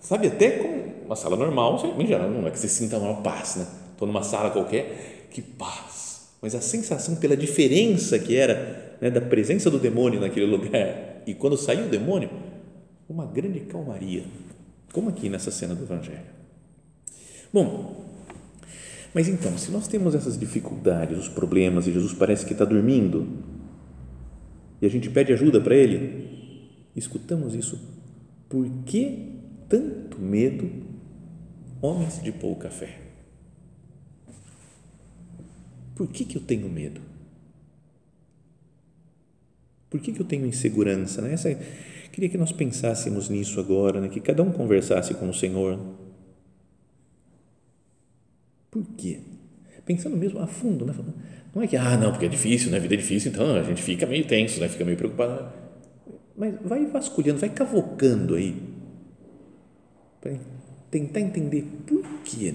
sabe, 0.00 0.26
até 0.26 0.50
com 0.50 1.06
uma 1.06 1.16
sala 1.16 1.36
normal, 1.36 1.80
em 1.98 2.06
geral, 2.06 2.28
não 2.30 2.46
é 2.46 2.50
que 2.50 2.58
você 2.58 2.68
sinta 2.68 2.98
uma 2.98 3.22
paz, 3.22 3.56
né? 3.56 3.66
Estou 3.92 4.06
numa 4.06 4.22
sala 4.22 4.50
qualquer, 4.50 5.28
que 5.30 5.40
paz. 5.40 6.28
Mas 6.42 6.54
a 6.54 6.60
sensação 6.60 7.16
pela 7.16 7.36
diferença 7.36 8.18
que 8.18 8.36
era 8.36 8.96
né, 9.00 9.10
da 9.10 9.20
presença 9.20 9.70
do 9.70 9.78
demônio 9.78 10.20
naquele 10.20 10.46
lugar 10.46 11.22
e 11.26 11.34
quando 11.34 11.56
saiu 11.56 11.86
o 11.86 11.88
demônio, 11.88 12.30
uma 13.08 13.26
grande 13.26 13.60
calmaria, 13.60 14.24
como 14.92 15.08
aqui 15.08 15.28
nessa 15.28 15.50
cena 15.50 15.74
do 15.74 15.84
Evangelho. 15.84 16.36
Bom, 17.52 18.04
mas 19.14 19.28
então, 19.28 19.56
se 19.56 19.70
nós 19.70 19.88
temos 19.88 20.14
essas 20.14 20.38
dificuldades, 20.38 21.18
os 21.18 21.28
problemas, 21.28 21.86
e 21.86 21.92
Jesus 21.92 22.12
parece 22.12 22.44
que 22.44 22.52
está 22.52 22.64
dormindo, 22.64 23.42
e 24.80 24.86
a 24.86 24.90
gente 24.90 25.08
pede 25.08 25.32
ajuda 25.32 25.60
para 25.60 25.74
Ele, 25.74 26.68
escutamos 26.94 27.54
isso, 27.54 27.80
por 28.48 28.68
que 28.84 29.40
tanto 29.68 30.20
medo, 30.20 30.70
homens 31.80 32.22
de 32.22 32.32
pouca 32.32 32.68
fé? 32.68 33.00
Por 35.94 36.08
que, 36.08 36.24
que 36.24 36.36
eu 36.36 36.42
tenho 36.42 36.68
medo? 36.68 37.00
Por 39.88 39.98
que, 39.98 40.12
que 40.12 40.20
eu 40.20 40.26
tenho 40.26 40.46
insegurança? 40.46 41.22
Né? 41.22 41.32
Essa, 41.32 41.58
Queria 42.16 42.30
que 42.30 42.38
nós 42.38 42.50
pensássemos 42.50 43.28
nisso 43.28 43.60
agora, 43.60 44.00
né? 44.00 44.08
que 44.08 44.20
cada 44.20 44.42
um 44.42 44.50
conversasse 44.50 45.12
com 45.12 45.28
o 45.28 45.34
Senhor. 45.34 45.78
Por 48.70 48.86
quê? 48.96 49.20
Pensando 49.84 50.16
mesmo 50.16 50.38
a 50.38 50.46
fundo, 50.46 50.86
né? 50.86 50.94
não 51.54 51.62
é 51.62 51.66
que, 51.66 51.76
ah, 51.76 51.94
não, 51.98 52.12
porque 52.12 52.24
é 52.24 52.28
difícil, 52.30 52.70
né? 52.70 52.78
a 52.78 52.80
vida 52.80 52.94
é 52.94 52.96
difícil, 52.96 53.30
então 53.30 53.54
a 53.54 53.62
gente 53.62 53.82
fica 53.82 54.06
meio 54.06 54.26
tenso, 54.26 54.58
né? 54.60 54.68
fica 54.70 54.82
meio 54.82 54.96
preocupado. 54.96 55.52
Mas 56.34 56.54
vai 56.64 56.86
vasculhando, 56.86 57.38
vai 57.38 57.50
cavocando 57.50 58.34
aí, 58.34 58.62
para 60.18 60.38
tentar 60.90 61.20
entender 61.20 61.66
por 61.86 62.02
quê. 62.24 62.54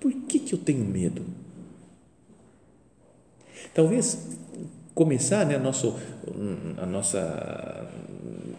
Por 0.00 0.12
que, 0.12 0.40
que 0.40 0.54
eu 0.54 0.58
tenho 0.58 0.84
medo? 0.84 1.24
Talvez 3.72 4.36
começar 4.96 5.44
né, 5.44 5.56
a, 5.56 5.58
nosso, 5.58 5.94
a 6.78 6.86
nossa 6.86 7.86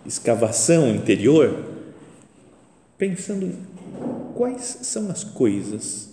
escavação 0.05 0.87
interior 0.93 1.65
pensando 2.95 3.55
quais 4.35 4.61
são 4.83 5.09
as 5.09 5.23
coisas 5.23 6.11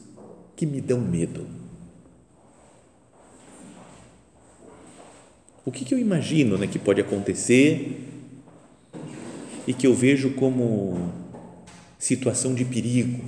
que 0.57 0.65
me 0.65 0.81
dão 0.81 0.99
medo. 0.99 1.47
O 5.67 5.71
que, 5.71 5.85
que 5.85 5.93
eu 5.93 5.99
imagino 5.99 6.57
né, 6.57 6.67
que 6.67 6.79
pode 6.79 7.03
acontecer 7.03 8.09
e 9.67 9.75
que 9.75 9.87
eu 9.87 9.95
vejo 9.95 10.31
como 10.37 11.13
situação 11.99 12.55
de 12.55 12.65
perigo, 12.65 13.23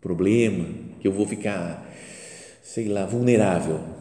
problema, 0.00 0.64
que 1.00 1.08
eu 1.08 1.12
vou 1.12 1.26
ficar, 1.26 1.92
sei 2.62 2.86
lá, 2.86 3.04
vulnerável 3.04 3.95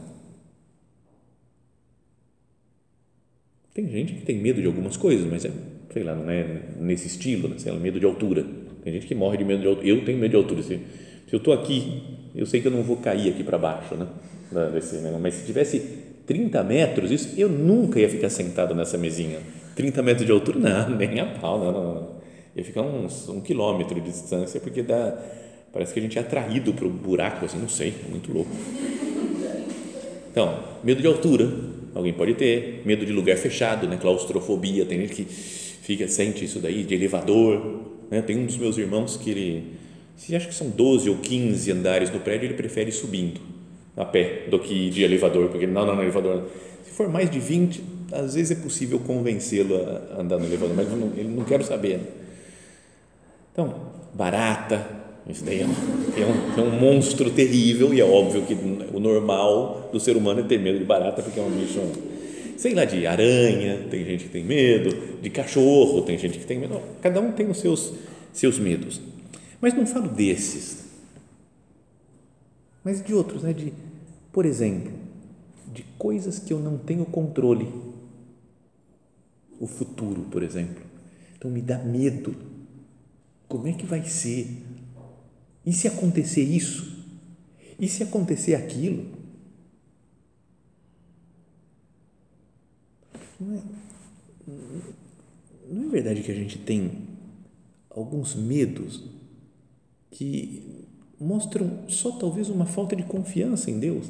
gente 3.95 4.13
que 4.13 4.21
tem 4.21 4.37
medo 4.37 4.61
de 4.61 4.67
algumas 4.67 4.97
coisas, 4.97 5.25
mas 5.29 5.45
é, 5.45 5.51
sei 5.91 6.03
lá, 6.03 6.15
não 6.15 6.29
é 6.29 6.61
nesse 6.79 7.07
estilo, 7.07 7.47
né? 7.47 7.55
sei 7.57 7.71
lá, 7.71 7.79
medo 7.79 7.99
de 7.99 8.05
altura. 8.05 8.45
Tem 8.83 8.93
gente 8.93 9.07
que 9.07 9.15
morre 9.15 9.37
de 9.37 9.43
medo 9.43 9.61
de 9.61 9.67
altura. 9.67 9.87
Eu 9.87 10.05
tenho 10.05 10.17
medo 10.17 10.31
de 10.31 10.37
altura. 10.37 10.61
Se, 10.61 10.79
se 11.27 11.33
eu 11.33 11.37
estou 11.37 11.53
aqui, 11.53 12.03
eu 12.35 12.45
sei 12.45 12.61
que 12.61 12.67
eu 12.67 12.71
não 12.71 12.83
vou 12.83 12.97
cair 12.97 13.29
aqui 13.29 13.43
para 13.43 13.57
baixo, 13.57 13.95
né? 13.95 14.07
Desse, 14.71 14.97
né? 14.97 15.17
Mas 15.19 15.33
se 15.35 15.45
tivesse 15.45 15.79
30 16.25 16.63
metros, 16.63 17.11
isso, 17.11 17.33
eu 17.37 17.49
nunca 17.49 17.99
ia 17.99 18.09
ficar 18.09 18.29
sentado 18.29 18.75
nessa 18.75 18.97
mesinha. 18.97 19.39
30 19.75 20.01
metros 20.01 20.25
de 20.25 20.31
altura, 20.31 20.59
não, 20.59 20.89
nem 20.95 21.19
a 21.19 21.25
pau, 21.25 21.59
não, 21.59 21.71
não. 21.71 22.15
Ia 22.55 22.63
ficar 22.63 22.81
uns, 22.81 23.27
um 23.27 23.41
quilômetro 23.41 23.99
de 23.99 24.09
distância, 24.09 24.59
porque 24.59 24.81
dá, 24.81 25.17
parece 25.73 25.93
que 25.93 25.99
a 25.99 26.03
gente 26.03 26.17
é 26.17 26.21
atraído 26.21 26.73
para 26.73 26.85
o 26.85 26.89
buraco, 26.89 27.45
assim, 27.45 27.57
não 27.57 27.67
sei, 27.67 27.93
é 28.05 28.09
muito 28.09 28.31
louco. 28.31 28.51
Então, 30.31 30.59
medo 30.83 31.01
de 31.01 31.07
altura, 31.07 31.49
alguém 31.95 32.13
pode 32.13 32.33
ter, 32.33 32.81
medo 32.85 33.05
de 33.05 33.13
lugar 33.13 33.37
fechado, 33.37 33.87
né? 33.87 33.97
claustrofobia, 33.99 34.85
tem 34.85 34.99
gente 34.99 35.15
que 35.15 35.23
fica, 35.23 36.07
sente 36.09 36.43
isso 36.43 36.59
daí, 36.59 36.83
de 36.83 36.93
elevador, 36.93 37.81
né? 38.11 38.21
tem 38.21 38.37
um 38.37 38.45
dos 38.45 38.57
meus 38.57 38.77
irmãos 38.77 39.15
que 39.15 39.31
ele, 39.31 39.63
se 40.17 40.35
acha 40.35 40.47
que 40.47 40.53
são 40.53 40.69
12 40.69 41.09
ou 41.09 41.17
15 41.17 41.71
andares 41.71 42.11
no 42.11 42.19
prédio, 42.19 42.47
ele 42.47 42.53
prefere 42.53 42.89
ir 42.89 42.93
subindo 42.93 43.39
a 43.95 44.03
pé 44.03 44.43
do 44.49 44.59
que 44.59 44.89
de 44.89 45.03
elevador, 45.03 45.47
porque 45.49 45.65
não, 45.65 45.85
não, 45.85 45.95
no 45.95 46.01
elevador, 46.01 46.49
se 46.83 46.91
for 46.91 47.07
mais 47.07 47.31
de 47.31 47.39
20, 47.39 47.81
às 48.11 48.35
vezes 48.35 48.51
é 48.51 48.61
possível 48.61 48.99
convencê-lo 48.99 49.75
a 49.75 50.21
andar 50.21 50.37
no 50.37 50.45
elevador, 50.45 50.75
mas 50.75 50.91
não, 50.91 51.13
ele 51.15 51.29
não 51.29 51.45
quer 51.45 51.63
saber. 51.63 51.99
Né? 51.99 52.07
Então, 53.53 53.73
barata, 54.13 54.85
isso 55.27 55.43
daí 55.43 55.61
é 55.61 55.65
um, 55.65 55.71
é, 55.71 56.25
um, 56.25 56.59
é 56.59 56.63
um, 56.63 56.79
monstro 56.79 57.31
terrível 57.31 57.93
e 57.93 57.99
é 57.99 58.05
óbvio 58.05 58.43
que 58.43 58.53
o 58.53 58.99
normal 58.99 59.89
do 59.91 59.99
ser 59.99 60.15
humano 60.15 60.41
é 60.41 60.43
ter 60.43 60.59
medo 60.59 60.77
de 60.77 60.85
barata 60.85 61.23
porque 61.23 61.39
é 61.39 61.43
um 61.43 61.49
bicho, 61.49 61.81
sei 62.57 62.75
lá, 62.75 62.85
de 62.85 63.07
aranha, 63.07 63.87
tem 63.89 64.05
gente 64.05 64.25
que 64.25 64.29
tem 64.29 64.43
medo, 64.43 65.19
de 65.21 65.29
cachorro, 65.31 66.03
tem 66.03 66.17
gente 66.17 66.37
que 66.37 66.45
tem 66.45 66.59
medo. 66.59 66.79
Cada 67.01 67.19
um 67.19 67.31
tem 67.31 67.49
os 67.49 67.57
seus, 67.57 67.93
seus 68.31 68.59
medos. 68.59 69.01
Mas 69.59 69.73
não 69.73 69.87
falo 69.87 70.09
desses, 70.09 70.85
mas 72.83 73.03
de 73.03 73.15
outros, 73.15 73.41
né? 73.41 73.51
de, 73.51 73.73
por 74.31 74.45
exemplo, 74.45 74.93
de 75.73 75.83
coisas 75.97 76.37
que 76.37 76.53
eu 76.53 76.59
não 76.59 76.77
tenho 76.77 77.03
controle. 77.03 77.67
O 79.59 79.65
futuro, 79.65 80.21
por 80.29 80.43
exemplo. 80.43 80.83
Então 81.35 81.49
me 81.49 81.61
dá 81.61 81.79
medo. 81.79 82.35
Como 83.47 83.67
é 83.67 83.73
que 83.73 83.85
vai 83.85 84.03
ser? 84.03 84.47
E 85.65 85.73
se 85.73 85.87
acontecer 85.87 86.43
isso? 86.43 87.05
E 87.79 87.87
se 87.87 88.03
acontecer 88.03 88.55
aquilo? 88.55 89.05
Não 93.39 93.55
é, 93.55 93.61
não 95.69 95.83
é 95.87 95.89
verdade 95.89 96.21
que 96.21 96.31
a 96.31 96.35
gente 96.35 96.57
tem 96.59 96.91
alguns 97.89 98.35
medos 98.35 99.03
que 100.11 100.85
mostram 101.19 101.83
só 101.89 102.11
talvez 102.11 102.49
uma 102.49 102.65
falta 102.65 102.95
de 102.95 103.03
confiança 103.03 103.71
em 103.71 103.79
Deus? 103.79 104.09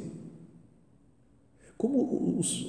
Como 1.76 2.38
os, 2.38 2.66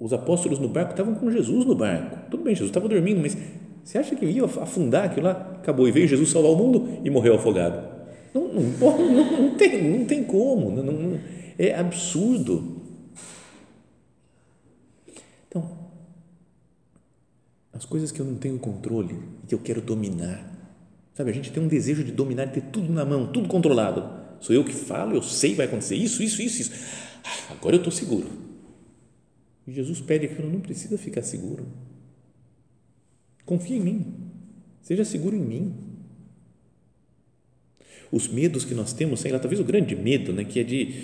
os 0.00 0.12
apóstolos 0.12 0.58
no 0.58 0.68
barco 0.68 0.92
estavam 0.92 1.14
com 1.14 1.30
Jesus 1.30 1.64
no 1.64 1.74
barco. 1.74 2.30
Tudo 2.30 2.44
bem, 2.44 2.54
Jesus 2.54 2.70
estava 2.70 2.88
dormindo, 2.88 3.20
mas 3.20 3.36
você 3.84 3.98
acha 3.98 4.16
que 4.16 4.24
ia 4.24 4.44
afundar 4.44 5.04
aquilo 5.04 5.26
lá? 5.26 5.32
Acabou. 5.32 5.86
E 5.86 5.92
veio 5.92 6.08
Jesus 6.08 6.30
salvar 6.30 6.52
o 6.52 6.56
mundo 6.56 7.00
e 7.04 7.10
morreu 7.10 7.34
afogado. 7.34 7.93
Não, 8.34 8.52
não, 8.52 8.62
não, 8.62 9.42
não, 9.42 9.56
tem, 9.56 9.98
não 9.98 10.04
tem 10.04 10.24
como, 10.24 10.72
não, 10.72 10.82
não, 10.82 11.20
é 11.56 11.72
absurdo. 11.72 12.82
Então, 15.46 15.78
as 17.72 17.84
coisas 17.84 18.10
que 18.10 18.18
eu 18.18 18.26
não 18.26 18.34
tenho 18.34 18.58
controle 18.58 19.16
e 19.44 19.46
que 19.46 19.54
eu 19.54 19.60
quero 19.60 19.80
dominar. 19.80 20.52
Sabe, 21.14 21.30
a 21.30 21.32
gente 21.32 21.52
tem 21.52 21.62
um 21.62 21.68
desejo 21.68 22.02
de 22.02 22.10
dominar, 22.10 22.46
de 22.46 22.54
ter 22.54 22.62
tudo 22.72 22.92
na 22.92 23.04
mão, 23.04 23.30
tudo 23.30 23.48
controlado. 23.48 24.24
Sou 24.40 24.54
eu 24.54 24.64
que 24.64 24.72
falo, 24.72 25.14
eu 25.14 25.22
sei 25.22 25.54
vai 25.54 25.66
acontecer 25.66 25.94
isso, 25.94 26.20
isso, 26.20 26.42
isso, 26.42 26.62
isso. 26.62 26.72
Ah, 27.24 27.52
agora 27.52 27.76
eu 27.76 27.78
estou 27.78 27.92
seguro. 27.92 28.28
E 29.64 29.72
Jesus 29.72 30.00
pede 30.00 30.26
que 30.26 30.42
não 30.42 30.60
precisa 30.60 30.98
ficar 30.98 31.22
seguro. 31.22 31.66
Confia 33.46 33.76
em 33.76 33.80
mim. 33.80 34.14
Seja 34.82 35.04
seguro 35.04 35.36
em 35.36 35.40
mim. 35.40 35.93
Os 38.14 38.28
medos 38.28 38.64
que 38.64 38.74
nós 38.74 38.92
temos, 38.92 39.18
sei 39.18 39.32
lá, 39.32 39.40
talvez 39.40 39.60
o 39.60 39.64
grande 39.64 39.96
medo, 39.96 40.32
né, 40.32 40.44
que 40.44 40.60
é 40.60 40.62
de, 40.62 40.94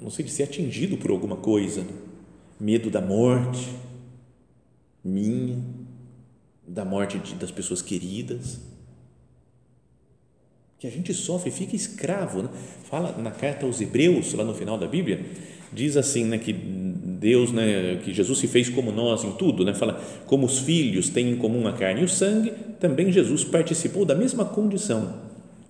não 0.00 0.08
sei, 0.08 0.24
de 0.24 0.30
ser 0.30 0.44
atingido 0.44 0.96
por 0.96 1.10
alguma 1.10 1.36
coisa. 1.36 1.82
Né? 1.82 1.90
Medo 2.58 2.88
da 2.88 3.02
morte, 3.02 3.68
minha, 5.04 5.58
da 6.66 6.82
morte 6.82 7.18
de, 7.18 7.34
das 7.34 7.50
pessoas 7.50 7.82
queridas. 7.82 8.58
Que 10.78 10.86
a 10.86 10.90
gente 10.90 11.12
sofre, 11.12 11.50
fica 11.50 11.76
escravo. 11.76 12.44
Né? 12.44 12.48
Fala 12.84 13.14
na 13.18 13.30
carta 13.30 13.66
aos 13.66 13.78
Hebreus, 13.78 14.32
lá 14.32 14.44
no 14.44 14.54
final 14.54 14.78
da 14.78 14.86
Bíblia, 14.86 15.26
diz 15.70 15.94
assim, 15.98 16.24
né, 16.24 16.38
que 16.38 16.54
Deus, 16.54 17.52
né, 17.52 18.00
que 18.02 18.14
Jesus 18.14 18.38
se 18.38 18.48
fez 18.48 18.70
como 18.70 18.90
nós 18.90 19.24
em 19.24 19.32
tudo, 19.32 19.62
né, 19.62 19.74
fala, 19.74 20.02
como 20.24 20.46
os 20.46 20.60
filhos 20.60 21.10
têm 21.10 21.32
em 21.32 21.36
comum 21.36 21.68
a 21.68 21.74
carne 21.74 22.00
e 22.00 22.04
o 22.04 22.08
sangue, 22.08 22.50
também 22.80 23.12
Jesus 23.12 23.44
participou 23.44 24.06
da 24.06 24.14
mesma 24.14 24.46
condição. 24.46 25.27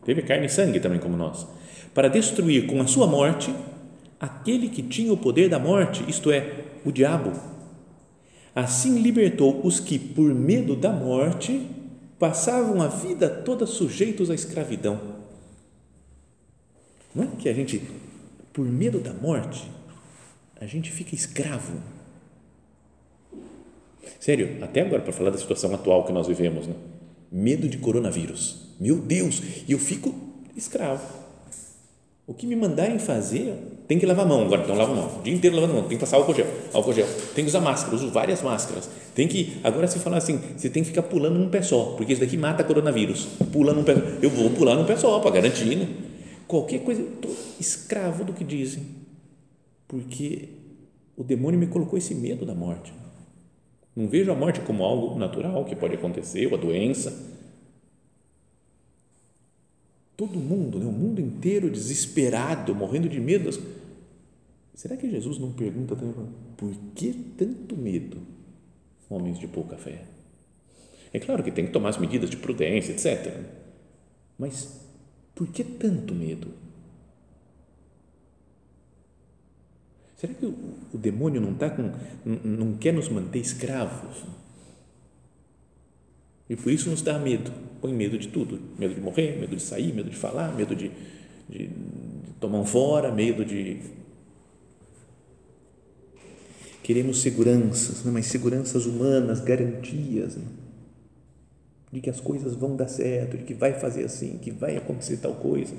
Teve 0.09 0.23
carne 0.23 0.47
e 0.47 0.49
sangue 0.49 0.81
também 0.81 0.99
como 0.99 1.19
nós, 1.19 1.47
para 1.93 2.09
destruir 2.09 2.67
com 2.67 2.81
a 2.81 2.87
sua 2.87 3.07
morte 3.07 3.55
aquele 4.19 4.71
que 4.71 4.81
tinha 4.83 5.13
o 5.13 5.19
poder 5.19 5.51
da 5.51 5.59
morte, 5.59 6.03
isto 6.09 6.31
é, 6.31 6.65
o 6.83 6.91
diabo. 6.91 7.31
Assim 8.55 9.03
libertou 9.03 9.61
os 9.63 9.79
que, 9.79 9.99
por 9.99 10.35
medo 10.35 10.75
da 10.75 10.91
morte, 10.91 11.61
passavam 12.19 12.81
a 12.81 12.89
vida 12.89 13.29
toda 13.29 13.67
sujeitos 13.67 14.31
à 14.31 14.35
escravidão. 14.35 14.99
Não 17.15 17.25
é 17.25 17.27
que 17.39 17.47
a 17.47 17.53
gente, 17.53 17.83
por 18.55 18.65
medo 18.65 19.01
da 19.01 19.13
morte, 19.13 19.71
a 20.59 20.65
gente 20.65 20.91
fica 20.91 21.15
escravo. 21.15 21.83
Sério, 24.19 24.57
até 24.65 24.81
agora, 24.81 25.03
para 25.03 25.13
falar 25.13 25.29
da 25.29 25.37
situação 25.37 25.75
atual 25.75 26.07
que 26.07 26.13
nós 26.13 26.27
vivemos, 26.27 26.67
né? 26.67 26.75
medo 27.31 27.69
de 27.69 27.77
coronavírus. 27.77 28.68
Meu 28.79 28.97
Deus, 28.97 29.43
e 29.67 29.73
eu 29.73 29.79
fico 29.79 30.15
escravo. 30.57 31.03
O 32.27 32.35
que 32.35 32.47
me 32.47 32.55
mandarem 32.55 32.99
fazer, 32.99 33.55
tem 33.89 33.99
que 33.99 34.05
lavar 34.05 34.27
a 34.27 34.29
mão 34.29 34.43
agora, 34.43 34.63
então 34.63 34.77
lava 34.77 34.93
a 34.93 34.95
mão, 34.95 35.19
o 35.19 35.23
dia 35.23 35.33
inteiro 35.33 35.57
lavando 35.57 35.73
a 35.73 35.81
mão, 35.81 35.89
tem 35.89 35.97
que 35.97 36.05
passar 36.05 36.19
álcool 36.19 36.35
gel, 36.35 36.47
álcool 36.75 36.93
gel, 36.93 37.07
tem 37.35 37.43
que 37.43 37.49
usar 37.49 37.61
máscara, 37.61 37.97
uso 37.97 38.11
várias 38.11 38.43
máscaras, 38.43 38.89
tem 39.15 39.27
que, 39.27 39.57
agora 39.65 39.87
se 39.87 39.99
falar 39.99 40.19
assim, 40.19 40.39
você 40.55 40.69
tem 40.69 40.83
que 40.83 40.91
ficar 40.91 41.05
pulando 41.05 41.39
num 41.39 41.49
pé 41.49 41.63
só, 41.63 41.95
porque 41.97 42.13
isso 42.13 42.21
daqui 42.21 42.37
mata 42.37 42.63
coronavírus, 42.63 43.27
pula 43.51 43.73
num 43.73 43.83
pé 43.83 43.95
eu 44.21 44.29
vou 44.29 44.51
pular 44.51 44.77
num 44.77 44.85
pé 44.85 44.95
só, 44.99 45.19
para 45.21 45.31
garantir, 45.31 45.75
né? 45.75 45.89
qualquer 46.49 46.81
coisa, 46.81 47.03
estou 47.03 47.35
escravo 47.61 48.25
do 48.25 48.33
que 48.33 48.43
dizem, 48.43 48.83
porque 49.87 50.49
o 51.17 51.23
demônio 51.23 51.61
me 51.61 51.67
colocou 51.67 51.99
esse 51.99 52.15
medo 52.15 52.47
da 52.47 52.55
morte. 52.55 52.93
Não 53.95 54.09
vejo 54.09 54.33
a 54.33 54.35
morte 54.35 54.61
como 54.61 54.83
algo 54.83 55.19
natural 55.19 55.65
que 55.65 55.77
pode 55.77 55.95
acontecer, 55.95 56.47
ou 56.47 56.55
a 56.55 56.57
doença. 56.57 57.38
Todo 60.19 60.41
mundo, 60.41 60.81
né, 60.81 60.85
o 60.85 60.91
mundo 60.91 61.21
inteiro 61.21 61.71
desesperado, 61.71 62.75
morrendo 62.75 63.09
de 63.09 63.21
medo. 63.21 63.51
Será 64.75 64.97
que 64.97 65.09
Jesus 65.09 65.39
não 65.39 65.53
pergunta 65.53 65.95
também 65.95 66.13
por 66.57 66.75
que 66.93 67.13
tanto 67.13 67.77
medo, 67.77 68.19
homens 69.09 69.39
de 69.39 69.47
pouca 69.47 69.77
fé? 69.77 70.07
É 71.13 71.21
claro 71.21 71.45
que 71.45 71.53
tem 71.53 71.67
que 71.67 71.73
tomar 71.73 71.91
as 71.91 71.99
medidas 71.99 72.29
de 72.29 72.37
prudência, 72.37 72.91
etc. 72.91 73.33
Mas 74.37 74.81
por 75.37 75.47
que 75.47 75.63
tanto 75.63 76.13
medo? 76.13 76.49
Será 80.17 80.35
que 80.35 80.47
o, 80.47 80.75
o 80.93 80.99
demônio 80.99 81.41
não 81.41 81.53
está 81.53 81.71
com, 81.71 81.93
não, 82.25 82.67
não 82.67 82.77
quer 82.77 82.93
nos 82.93 83.09
manter 83.09 83.39
escravos? 83.39 84.25
E 86.49 86.57
por 86.57 86.73
isso 86.73 86.89
nos 86.89 87.03
dá 87.03 87.19
medo. 87.19 87.53
Põe 87.81 87.93
medo 87.93 88.19
de 88.19 88.29
tudo: 88.29 88.59
medo 88.79 88.95
de 88.95 89.01
morrer, 89.01 89.39
medo 89.39 89.55
de 89.55 89.63
sair, 89.63 89.93
medo 89.93 90.11
de 90.11 90.17
falar, 90.17 90.55
medo 90.55 90.75
de, 90.75 90.91
de, 91.49 91.67
de 91.67 92.33
tomar 92.41 92.59
um 92.59 92.65
fora, 92.65 93.13
medo 93.13 93.45
de. 93.45 93.81
Queremos 96.83 97.21
seguranças, 97.21 98.03
né? 98.03 98.11
mas 98.11 98.27
seguranças 98.27 98.87
humanas, 98.87 99.41
garantias 99.41 100.37
né? 100.37 100.45
de 101.93 102.01
que 102.01 102.09
as 102.09 102.19
coisas 102.19 102.55
vão 102.55 102.77
dar 102.77 102.89
certo, 102.89 103.37
de 103.37 103.45
que 103.45 103.53
vai 103.53 103.75
fazer 103.79 104.05
assim, 104.05 104.39
que 104.39 104.51
vai 104.51 104.77
acontecer 104.77 105.19
tal 105.19 105.35
coisa. 105.35 105.75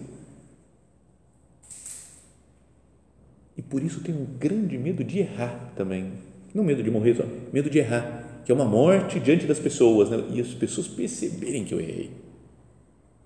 E 3.57 3.61
por 3.61 3.83
isso 3.83 4.01
tenho 4.01 4.19
um 4.19 4.25
grande 4.37 4.77
medo 4.77 5.03
de 5.03 5.19
errar 5.19 5.73
também. 5.75 6.13
Não 6.53 6.63
medo 6.63 6.81
de 6.83 6.89
morrer 6.89 7.15
só, 7.15 7.23
medo 7.51 7.69
de 7.69 7.79
errar, 7.79 8.28
que 8.49 8.51
é 8.51 8.55
uma 8.55 8.65
morte 8.65 9.19
diante 9.19 9.45
das 9.45 9.59
pessoas, 9.59 10.09
né? 10.09 10.23
e 10.33 10.41
as 10.41 10.47
pessoas 10.47 10.87
perceberem 10.87 11.63
que 11.63 11.71
eu 11.71 11.79
errei. 11.79 12.09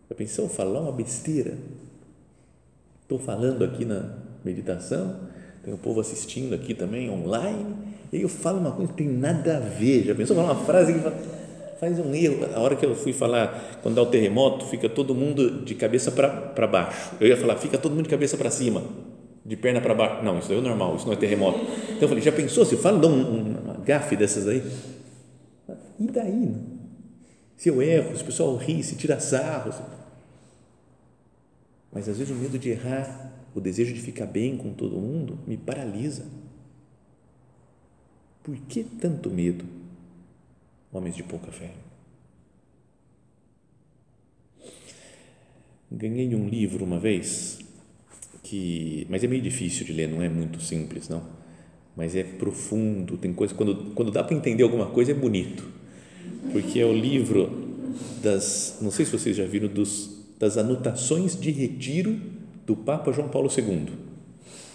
Já 0.10 0.16
pensou 0.18 0.50
falar 0.50 0.82
uma 0.82 0.92
besteira? 0.92 1.58
Estou 3.02 3.18
falando 3.18 3.64
aqui 3.64 3.86
na 3.86 4.18
meditação, 4.44 5.16
tem 5.64 5.74
o 5.74 5.78
povo 5.78 6.02
assistindo 6.02 6.54
aqui 6.54 6.74
também 6.74 7.10
online, 7.10 7.74
e 8.12 8.22
eu 8.22 8.28
falo 8.28 8.60
uma 8.60 8.74
coisa 8.74 8.92
que 8.92 8.98
tem 8.98 9.08
nada 9.08 9.56
a 9.56 9.60
ver. 9.62 10.04
Já 10.04 10.14
pensou 10.14 10.36
falar 10.36 10.52
uma 10.52 10.66
frase 10.66 10.94
que 10.94 11.00
faz 11.80 11.98
um 12.00 12.14
erro? 12.14 12.46
A 12.54 12.60
hora 12.60 12.76
que 12.76 12.86
eu 12.86 12.94
fui 12.94 13.14
falar, 13.14 13.80
quando 13.82 13.96
dá 13.96 14.02
o 14.02 14.08
terremoto, 14.08 14.66
fica 14.66 14.90
todo 14.90 15.16
mundo 15.16 15.64
de 15.64 15.74
cabeça 15.74 16.12
para 16.12 16.68
baixo. 16.68 17.16
Eu 17.22 17.30
ia 17.30 17.38
falar, 17.38 17.56
fica 17.56 17.78
todo 17.78 17.94
mundo 17.94 18.04
de 18.04 18.10
cabeça 18.10 18.36
para 18.36 18.50
cima 18.50 18.84
de 19.46 19.56
perna 19.56 19.82
para 19.82 19.94
baixo. 19.94 20.24
Não, 20.24 20.40
isso 20.40 20.52
é 20.52 20.60
normal, 20.60 20.96
isso 20.96 21.06
não 21.06 21.14
é 21.14 21.18
terremoto. 21.18 21.60
Então 21.60 22.02
eu 22.02 22.08
falei, 22.10 22.24
já 22.24 22.32
pensou 22.32 22.66
se 22.66 22.76
fala 22.76 23.00
de 23.00 23.08
um, 23.08 23.58
uma 23.64 23.74
gafe 23.86 24.18
dessas 24.18 24.48
aí? 24.48 24.62
E 26.04 26.08
daí? 26.08 26.54
Se 27.56 27.70
eu 27.70 27.82
erro, 27.82 28.14
se 28.18 28.24
o 28.24 28.26
pessoal 28.26 28.58
ri, 28.58 28.84
se 28.84 28.98
tira 28.98 29.22
sarro. 29.22 29.72
Mas 31.94 32.10
às 32.10 32.18
vezes 32.18 32.36
o 32.36 32.38
medo 32.38 32.60
de 32.60 32.72
errar, 32.72 33.32
o 33.56 33.62
desejo 33.62 33.94
de 33.94 34.02
ficar 34.02 34.26
bem 34.26 34.58
com 34.58 34.74
todo 34.74 35.00
mundo, 35.00 35.40
me 35.48 35.56
paralisa. 35.56 36.26
Por 38.44 38.58
que 38.68 38.84
tanto 38.84 39.30
medo? 39.30 39.64
Homens 40.92 41.16
de 41.16 41.24
pouca 41.24 41.50
fé. 41.54 41.72
Ganhei 45.90 46.36
um 46.36 46.50
livro 46.50 46.84
uma 46.84 47.00
vez 47.00 47.60
que, 48.44 49.08
mas 49.10 49.24
é 49.24 49.28
meio 49.28 49.42
difícil 49.42 49.86
de 49.86 49.94
ler, 49.94 50.10
não 50.10 50.22
é 50.22 50.28
muito 50.28 50.60
simples, 50.60 51.08
não. 51.08 51.24
Mas 51.96 52.14
é 52.14 52.24
profundo, 52.24 53.16
tem 53.16 53.32
coisa 53.32 53.54
quando 53.54 53.94
quando 53.94 54.12
dá 54.12 54.24
para 54.24 54.36
entender 54.36 54.64
alguma 54.64 54.88
coisa 54.88 55.12
é 55.12 55.14
bonito, 55.14 55.83
porque 56.54 56.80
é 56.80 56.86
o 56.86 56.94
livro 56.94 57.52
das, 58.22 58.78
não 58.82 58.92
sei 58.92 59.06
se 59.06 59.12
vocês 59.12 59.36
já 59.36 59.44
viram 59.44 59.68
dos 59.68 60.14
das 60.40 60.58
anotações 60.58 61.40
de 61.40 61.52
retiro 61.52 62.20
do 62.66 62.76
Papa 62.76 63.14
João 63.14 63.30
Paulo 63.30 63.50
II. 63.56 63.88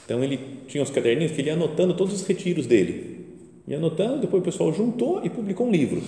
Então 0.04 0.24
ele 0.24 0.40
tinha 0.66 0.82
os 0.82 0.88
caderninhos 0.88 1.32
que 1.32 1.42
ele 1.42 1.48
ia 1.48 1.54
anotando 1.54 1.94
todos 1.94 2.14
os 2.14 2.26
retiros 2.26 2.66
dele. 2.66 3.26
E 3.66 3.74
anotando, 3.74 4.22
depois 4.22 4.40
o 4.40 4.44
pessoal 4.44 4.72
juntou 4.72 5.20
e 5.22 5.28
publicou 5.28 5.66
um 5.66 5.70
livro. 5.70 6.02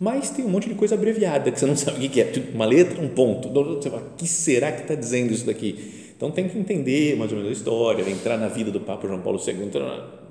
Mas 0.00 0.30
tem 0.30 0.44
um 0.44 0.48
monte 0.48 0.70
de 0.70 0.74
coisa 0.74 0.94
abreviada 0.94 1.50
que 1.50 1.60
você 1.60 1.66
não 1.66 1.76
sabe 1.76 2.06
o 2.06 2.10
que 2.10 2.18
é, 2.20 2.24
tipo, 2.24 2.54
uma 2.54 2.64
letra, 2.64 3.02
um 3.02 3.08
ponto. 3.08 3.50
Você 3.50 3.90
fala, 3.90 4.10
que 4.16 4.26
será 4.26 4.72
que 4.72 4.82
está 4.82 4.94
dizendo 4.94 5.32
isso 5.32 5.44
daqui? 5.44 6.12
Então 6.16 6.30
tem 6.30 6.48
que 6.48 6.58
entender 6.58 7.16
mais 7.16 7.30
ou 7.30 7.36
menos 7.36 7.50
a 7.50 7.52
história, 7.52 8.08
entrar 8.08 8.38
na 8.38 8.48
vida 8.48 8.70
do 8.70 8.80
Papa 8.80 9.06
João 9.06 9.20
Paulo 9.20 9.38
II, 9.46 9.70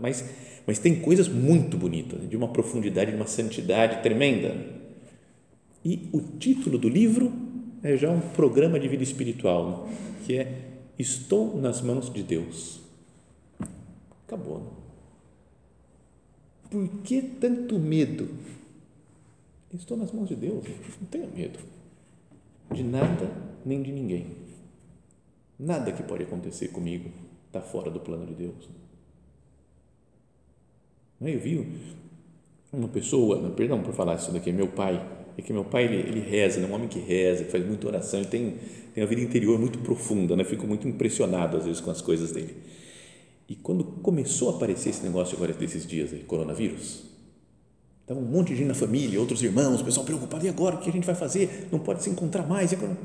mas, 0.02 0.26
mas 0.66 0.80
tem 0.80 1.02
coisas 1.02 1.28
muito 1.28 1.78
bonitas, 1.78 2.30
de 2.30 2.36
uma 2.36 2.48
profundidade, 2.48 3.12
de 3.12 3.18
uma 3.18 3.28
santidade 3.28 4.02
tremenda. 4.02 4.56
E 5.84 6.10
o 6.12 6.22
título 6.22 6.78
do 6.78 6.88
livro 6.88 7.32
é 7.82 7.98
já 7.98 8.10
um 8.10 8.20
programa 8.20 8.80
de 8.80 8.88
vida 8.88 9.04
espiritual, 9.04 9.90
que 10.26 10.38
é 10.38 10.70
Estou 10.98 11.60
nas 11.60 11.82
mãos 11.82 12.12
de 12.14 12.24
Deus. 12.24 12.82
Acabou. 14.26 14.74
Por 16.70 16.88
que 17.04 17.22
tanto 17.22 17.80
medo? 17.80 18.30
Estou 19.74 19.98
nas 19.98 20.12
mãos 20.12 20.30
de 20.30 20.36
Deus, 20.36 20.64
não 21.02 21.08
tenha 21.08 21.28
medo 21.28 21.60
de 22.74 22.84
nada 22.84 23.32
nem 23.66 23.82
de 23.82 23.92
ninguém. 23.92 24.28
Nada 25.58 25.92
que 25.92 26.04
pode 26.04 26.24
acontecer 26.24 26.70
comigo 26.70 27.10
está 27.48 27.62
fora 27.62 27.90
do 27.90 28.00
plano 28.00 28.26
de 28.26 28.34
Deus. 28.34 28.70
Eu 31.26 31.40
vi 31.40 31.68
uma 32.72 32.88
pessoa, 32.88 33.50
perdão 33.52 33.82
por 33.82 33.94
falar 33.94 34.16
isso 34.16 34.32
daqui, 34.32 34.52
meu 34.52 34.68
pai, 34.68 35.06
é 35.38 35.42
que 35.42 35.54
meu 35.54 35.64
pai 35.64 35.86
ele, 35.86 35.98
ele 35.98 36.20
reza, 36.20 36.60
é 36.60 36.66
um 36.66 36.74
homem 36.74 36.88
que 36.88 37.00
reza, 37.00 37.44
que 37.44 37.52
faz 37.52 37.66
muita 37.66 37.88
oração, 37.88 38.20
ele 38.20 38.30
tem, 38.30 38.56
tem 38.94 39.04
uma 39.04 39.10
vida 39.10 39.22
interior 39.22 39.60
muito 39.60 39.80
profunda, 39.80 40.36
né? 40.36 40.44
fico 40.44 40.68
muito 40.68 40.88
impressionado 40.88 41.58
às 41.58 41.66
vezes 41.66 41.82
com 41.82 41.92
as 41.92 42.02
coisas 42.02 42.32
dele. 42.32 42.56
E 43.48 43.56
quando 43.56 43.84
começou 43.84 44.50
a 44.52 44.56
aparecer 44.56 44.90
esse 44.90 45.04
negócio 45.04 45.36
agora 45.36 45.54
desses 45.54 45.86
dias, 45.86 46.14
aí, 46.14 46.20
coronavírus, 46.20 47.14
Estava 48.04 48.20
um 48.20 48.24
monte 48.24 48.50
de 48.50 48.58
gente 48.58 48.68
na 48.68 48.74
família, 48.74 49.18
outros 49.18 49.42
irmãos, 49.42 49.80
o 49.80 49.86
pessoal 49.86 50.06
preocupado, 50.06 50.46
e 50.46 50.50
agora? 50.50 50.76
O 50.76 50.80
que 50.80 50.90
a 50.90 50.92
gente 50.92 51.06
vai 51.06 51.16
fazer? 51.16 51.70
Não 51.72 51.80
pode 51.80 52.04
se 52.04 52.10
encontrar 52.10 52.46
mais. 52.46 52.74
E 52.74 52.76
agora? 52.76 52.98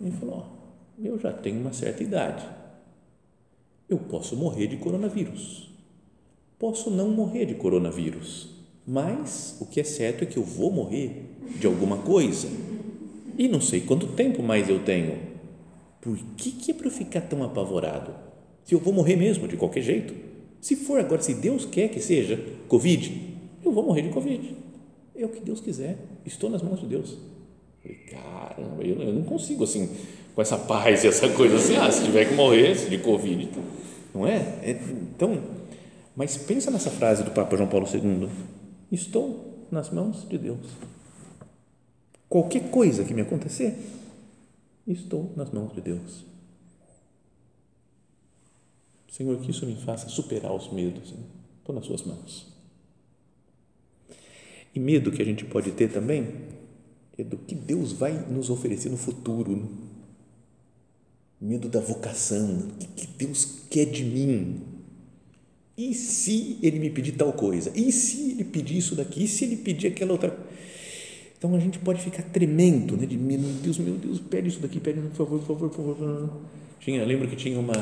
Ele 0.00 0.10
falou, 0.10 0.46
eu 1.00 1.16
já 1.18 1.32
tenho 1.32 1.60
uma 1.60 1.72
certa 1.72 2.02
idade. 2.02 2.44
Eu 3.88 3.98
posso 3.98 4.36
morrer 4.36 4.66
de 4.66 4.78
coronavírus. 4.78 5.67
Posso 6.58 6.90
não 6.90 7.10
morrer 7.10 7.46
de 7.46 7.54
coronavírus. 7.54 8.48
Mas 8.86 9.56
o 9.60 9.66
que 9.66 9.80
é 9.80 9.84
certo 9.84 10.22
é 10.22 10.26
que 10.26 10.38
eu 10.38 10.42
vou 10.42 10.70
morrer 10.70 11.26
de 11.58 11.66
alguma 11.66 11.98
coisa. 11.98 12.48
E 13.36 13.46
não 13.46 13.60
sei 13.60 13.80
quanto 13.80 14.08
tempo 14.08 14.42
mais 14.42 14.68
eu 14.68 14.82
tenho. 14.82 15.18
Por 16.00 16.16
que, 16.36 16.50
que 16.50 16.70
é 16.70 16.74
para 16.74 16.86
eu 16.86 16.90
ficar 16.90 17.20
tão 17.20 17.42
apavorado? 17.44 18.12
Se 18.64 18.74
eu 18.74 18.80
vou 18.80 18.92
morrer 18.92 19.16
mesmo, 19.16 19.46
de 19.46 19.56
qualquer 19.56 19.82
jeito. 19.82 20.14
Se 20.60 20.74
for 20.74 20.98
agora, 20.98 21.22
se 21.22 21.34
Deus 21.34 21.64
quer 21.64 21.88
que 21.88 22.00
seja 22.00 22.42
Covid, 22.66 23.36
eu 23.64 23.70
vou 23.70 23.84
morrer 23.84 24.02
de 24.02 24.08
Covid. 24.08 24.56
É 25.14 25.24
o 25.24 25.28
que 25.28 25.40
Deus 25.40 25.60
quiser. 25.60 25.98
Estou 26.24 26.50
nas 26.50 26.62
mãos 26.62 26.80
de 26.80 26.86
Deus. 26.86 27.16
Falei, 27.82 27.98
caramba, 27.98 28.82
eu, 28.82 29.00
eu 29.00 29.12
não 29.12 29.22
consigo 29.22 29.64
assim, 29.64 29.88
com 30.34 30.42
essa 30.42 30.56
paz 30.56 31.04
e 31.04 31.08
essa 31.08 31.28
coisa 31.28 31.56
assim, 31.56 31.76
ah, 31.76 31.90
se 31.90 32.04
tiver 32.04 32.24
que 32.24 32.34
morrer 32.34 32.74
de 32.74 32.98
Covid, 32.98 33.48
não 34.14 34.26
é? 34.26 34.36
é? 34.62 34.80
Então, 35.14 35.40
mas 36.18 36.36
pensa 36.36 36.68
nessa 36.68 36.90
frase 36.90 37.22
do 37.22 37.30
Papa 37.30 37.56
João 37.56 37.68
Paulo 37.68 37.86
II: 37.86 38.28
Estou 38.90 39.68
nas 39.70 39.88
mãos 39.90 40.28
de 40.28 40.36
Deus. 40.36 40.66
Qualquer 42.28 42.72
coisa 42.72 43.04
que 43.04 43.14
me 43.14 43.22
acontecer, 43.22 43.78
estou 44.84 45.32
nas 45.36 45.52
mãos 45.52 45.72
de 45.72 45.80
Deus. 45.80 46.24
Senhor, 49.12 49.38
que 49.38 49.52
isso 49.52 49.64
me 49.64 49.76
faça 49.76 50.08
superar 50.08 50.52
os 50.52 50.72
medos. 50.72 51.14
Estou 51.60 51.72
nas 51.72 51.86
Suas 51.86 52.02
mãos. 52.02 52.48
E 54.74 54.80
medo 54.80 55.12
que 55.12 55.22
a 55.22 55.24
gente 55.24 55.44
pode 55.44 55.70
ter 55.70 55.92
também 55.92 56.34
é 57.16 57.22
do 57.22 57.36
que 57.36 57.54
Deus 57.54 57.92
vai 57.92 58.12
nos 58.28 58.50
oferecer 58.50 58.88
no 58.88 58.96
futuro. 58.96 59.70
Medo 61.40 61.68
da 61.68 61.78
vocação, 61.78 62.58
o 62.58 62.86
que 62.96 63.06
Deus 63.06 63.44
quer 63.70 63.84
de 63.84 64.02
mim. 64.02 64.77
E 65.78 65.94
se 65.94 66.58
ele 66.60 66.80
me 66.80 66.90
pedir 66.90 67.12
tal 67.12 67.32
coisa? 67.32 67.70
E 67.74 67.92
se 67.92 68.32
ele 68.32 68.42
pedir 68.42 68.78
isso 68.78 68.96
daqui? 68.96 69.24
E 69.24 69.28
se 69.28 69.44
ele 69.44 69.56
pedir 69.56 69.86
aquela 69.86 70.10
outra 70.10 70.36
Então 71.38 71.54
a 71.54 71.60
gente 71.60 71.78
pode 71.78 72.02
ficar 72.02 72.24
tremendo, 72.24 72.96
né? 72.96 73.06
De 73.06 73.16
meu 73.16 73.38
Deus, 73.62 73.78
meu 73.78 73.94
Deus, 73.94 74.18
pede 74.18 74.48
isso 74.48 74.58
daqui, 74.58 74.80
pede, 74.80 75.00
por 75.00 75.14
favor, 75.16 75.38
por 75.38 75.46
favor, 75.46 75.70
por 75.70 75.96
favor. 75.96 76.30
Tinha, 76.80 77.04
lembro 77.04 77.28
que 77.28 77.36
tinha 77.36 77.58
uma 77.60 77.72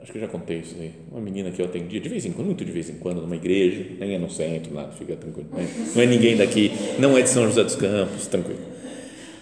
acho 0.00 0.10
que 0.10 0.18
eu 0.18 0.22
já 0.22 0.28
contei 0.28 0.58
isso 0.58 0.74
aí, 0.80 0.92
uma 1.10 1.20
menina 1.20 1.50
que 1.52 1.62
eu 1.62 1.66
atendia 1.66 2.00
de 2.00 2.08
vez 2.08 2.26
em 2.26 2.32
quando, 2.32 2.46
muito 2.46 2.64
de 2.64 2.72
vez 2.72 2.90
em 2.90 2.94
quando, 2.94 3.22
numa 3.22 3.36
igreja, 3.36 3.86
nem 4.00 4.14
é 4.14 4.18
no 4.18 4.28
centro, 4.28 4.74
nada, 4.74 4.90
fica 4.92 5.14
tranquilo, 5.14 5.48
não 5.52 5.60
é, 5.60 5.68
não 5.94 6.02
é 6.02 6.06
ninguém 6.06 6.36
daqui, 6.36 6.72
não 6.98 7.16
é 7.16 7.22
de 7.22 7.28
São 7.28 7.46
José 7.46 7.62
dos 7.62 7.76
Campos, 7.76 8.26
tranquilo. 8.26 8.58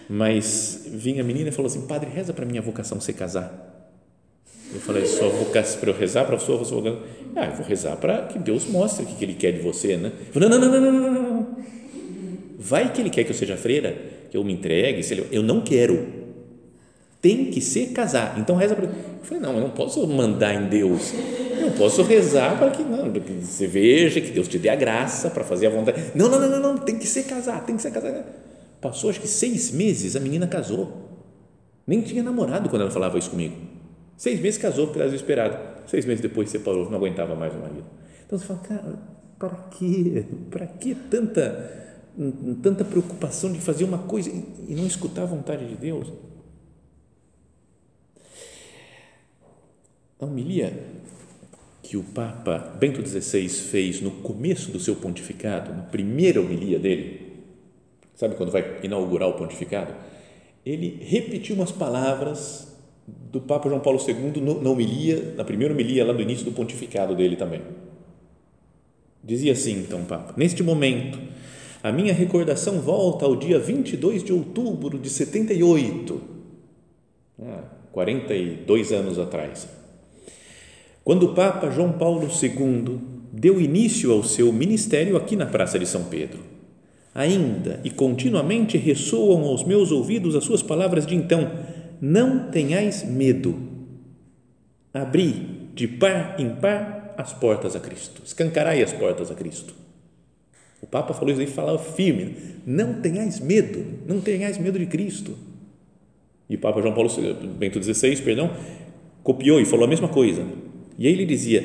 Mas 0.06 0.86
vinha 0.90 1.22
a 1.22 1.24
menina 1.24 1.50
e 1.50 1.52
falou 1.52 1.68
assim: 1.68 1.86
Padre, 1.86 2.10
reza 2.10 2.32
para 2.32 2.44
minha 2.44 2.60
vocação 2.60 3.00
ser 3.00 3.12
casar. 3.12 3.69
Eu 4.72 4.80
falei: 4.80 5.06
Sua 5.06 5.28
vocação, 5.28 5.80
para 5.80 5.90
eu 5.90 5.96
rezar 5.96 6.24
para 6.24 6.36
a 6.36 6.38
sua 6.38 6.56
vocação? 6.56 6.98
Ah, 7.36 7.46
eu 7.46 7.52
vou 7.52 7.66
rezar 7.66 7.96
para 7.96 8.22
que 8.22 8.38
Deus 8.38 8.66
mostre 8.66 9.04
o 9.04 9.08
que 9.08 9.24
Ele 9.24 9.34
quer 9.34 9.52
de 9.52 9.60
você, 9.60 9.96
né? 9.96 10.12
Falei: 10.32 10.48
Não, 10.48 10.58
não, 10.58 10.70
não, 10.70 10.80
não, 10.80 10.92
não, 10.92 11.22
não. 11.22 11.56
Vai 12.58 12.92
que 12.92 13.00
Ele 13.00 13.10
quer 13.10 13.24
que 13.24 13.30
eu 13.30 13.34
seja 13.34 13.56
freira, 13.56 13.96
que 14.30 14.36
eu 14.36 14.44
me 14.44 14.52
entregue, 14.52 15.02
se 15.02 15.14
ele, 15.14 15.26
eu 15.32 15.42
não 15.42 15.60
quero 15.60 16.20
tem 17.20 17.50
que 17.50 17.60
ser 17.60 17.92
casar. 17.92 18.38
Então 18.38 18.56
reza 18.56 18.74
para. 18.74 18.86
Eu 18.86 18.92
falei, 19.22 19.42
não, 19.42 19.54
eu 19.54 19.60
não 19.60 19.70
posso 19.70 20.06
mandar 20.06 20.54
em 20.54 20.68
Deus. 20.68 21.12
Eu 21.60 21.70
posso 21.72 22.02
rezar 22.02 22.58
para 22.58 22.70
que 22.70 22.82
não, 22.82 23.12
que 23.12 23.32
você 23.32 23.66
veja, 23.66 24.20
que 24.20 24.30
Deus 24.30 24.48
te 24.48 24.58
dê 24.58 24.70
a 24.70 24.74
graça 24.74 25.28
para 25.28 25.44
fazer 25.44 25.66
a 25.66 25.70
vontade. 25.70 26.12
Não, 26.14 26.28
não, 26.28 26.40
não, 26.40 26.48
não, 26.48 26.60
não, 26.60 26.78
tem 26.78 26.98
que 26.98 27.06
ser 27.06 27.24
casar, 27.24 27.64
tem 27.66 27.76
que 27.76 27.82
ser 27.82 27.90
casar. 27.90 28.24
Passou 28.80 29.10
acho 29.10 29.20
que 29.20 29.28
seis 29.28 29.70
meses, 29.70 30.16
a 30.16 30.20
menina 30.20 30.46
casou. 30.46 31.10
Nem 31.86 32.00
tinha 32.00 32.22
namorado 32.22 32.70
quando 32.70 32.82
ela 32.82 32.90
falava 32.90 33.18
isso 33.18 33.30
comigo. 33.30 33.56
Seis 34.20 34.38
meses 34.38 34.60
casou, 34.60 34.88
porque 34.88 34.98
era 34.98 35.08
desesperado. 35.08 35.56
Seis 35.86 36.04
meses 36.04 36.20
depois 36.20 36.50
separou, 36.50 36.90
não 36.90 36.98
aguentava 36.98 37.34
mais 37.34 37.54
o 37.54 37.58
marido. 37.58 37.86
Então 38.26 38.38
você 38.38 38.44
fala, 38.44 38.60
cara, 38.60 38.98
para 39.38 39.56
quê? 39.70 40.26
Para 40.50 40.66
que 40.66 40.94
tanta, 40.94 41.96
tanta 42.62 42.84
preocupação 42.84 43.50
de 43.50 43.58
fazer 43.58 43.84
uma 43.84 43.96
coisa 43.96 44.28
e 44.28 44.74
não 44.74 44.86
escutar 44.86 45.22
a 45.22 45.24
vontade 45.24 45.66
de 45.66 45.74
Deus? 45.74 46.12
A 50.20 50.26
homilia 50.26 50.78
que 51.82 51.96
o 51.96 52.02
Papa 52.02 52.76
Bento 52.78 53.00
XVI 53.00 53.48
fez 53.48 54.02
no 54.02 54.10
começo 54.10 54.70
do 54.70 54.78
seu 54.78 54.96
pontificado, 54.96 55.72
na 55.72 55.84
primeira 55.84 56.42
homilia 56.42 56.78
dele, 56.78 57.42
sabe 58.14 58.34
quando 58.34 58.52
vai 58.52 58.80
inaugurar 58.82 59.30
o 59.30 59.38
pontificado? 59.38 59.94
Ele 60.62 61.02
repetiu 61.02 61.56
umas 61.56 61.72
palavras 61.72 62.69
do 63.30 63.40
Papa 63.40 63.68
João 63.68 63.80
Paulo 63.80 63.98
II 64.06 64.40
na 64.60 64.70
homilia, 64.70 65.34
na 65.36 65.44
primeira 65.44 65.72
homilia 65.72 66.04
lá 66.04 66.12
do 66.12 66.22
início 66.22 66.44
do 66.44 66.52
pontificado 66.52 67.14
dele 67.14 67.36
também. 67.36 67.62
Dizia 69.22 69.52
assim, 69.52 69.80
então, 69.80 70.04
Papa: 70.04 70.34
Neste 70.36 70.62
momento, 70.62 71.18
a 71.82 71.92
minha 71.92 72.12
recordação 72.12 72.80
volta 72.80 73.24
ao 73.24 73.36
dia 73.36 73.58
22 73.58 74.24
de 74.24 74.32
outubro 74.32 74.98
de 74.98 75.08
78, 75.08 76.20
42 77.92 78.92
anos 78.92 79.18
atrás 79.18 79.80
quando 81.10 81.24
o 81.24 81.34
Papa 81.34 81.70
João 81.70 81.92
Paulo 81.92 82.28
II 82.28 82.98
deu 83.32 83.60
início 83.60 84.12
ao 84.12 84.22
seu 84.22 84.52
ministério 84.52 85.16
aqui 85.16 85.34
na 85.34 85.46
Praça 85.46 85.78
de 85.78 85.86
São 85.86 86.04
Pedro. 86.04 86.38
Ainda 87.14 87.80
e 87.82 87.90
continuamente 87.90 88.78
ressoam 88.78 89.42
aos 89.44 89.64
meus 89.64 89.90
ouvidos 89.90 90.36
as 90.36 90.44
suas 90.44 90.62
palavras 90.62 91.04
de 91.04 91.16
então: 91.16 91.50
Não 92.00 92.50
tenhais 92.50 93.04
medo. 93.04 93.58
Abri 94.92 95.70
de 95.74 95.86
par 95.86 96.36
em 96.38 96.54
par 96.56 97.14
as 97.16 97.32
portas 97.32 97.76
a 97.76 97.80
Cristo. 97.80 98.22
Escancarai 98.24 98.82
as 98.82 98.92
portas 98.92 99.30
a 99.30 99.34
Cristo. 99.34 99.74
O 100.80 100.86
Papa 100.86 101.12
falou 101.12 101.30
isso 101.30 101.40
aí, 101.40 101.46
falava 101.46 101.78
firme: 101.78 102.36
Não 102.66 103.00
tenhais 103.00 103.38
medo, 103.38 103.84
não 104.06 104.20
tenhais 104.20 104.56
medo 104.58 104.78
de 104.78 104.86
Cristo. 104.86 105.36
E 106.48 106.56
o 106.56 106.58
Papa 106.58 106.80
João 106.80 106.94
Paulo 106.94 107.10
Bento 107.58 107.82
XVI, 107.82 108.16
perdão, 108.22 108.50
copiou 109.22 109.60
e 109.60 109.64
falou 109.64 109.84
a 109.84 109.88
mesma 109.88 110.08
coisa 110.08 110.44
e 111.00 111.06
aí 111.06 111.14
ele 111.14 111.24
dizia: 111.24 111.64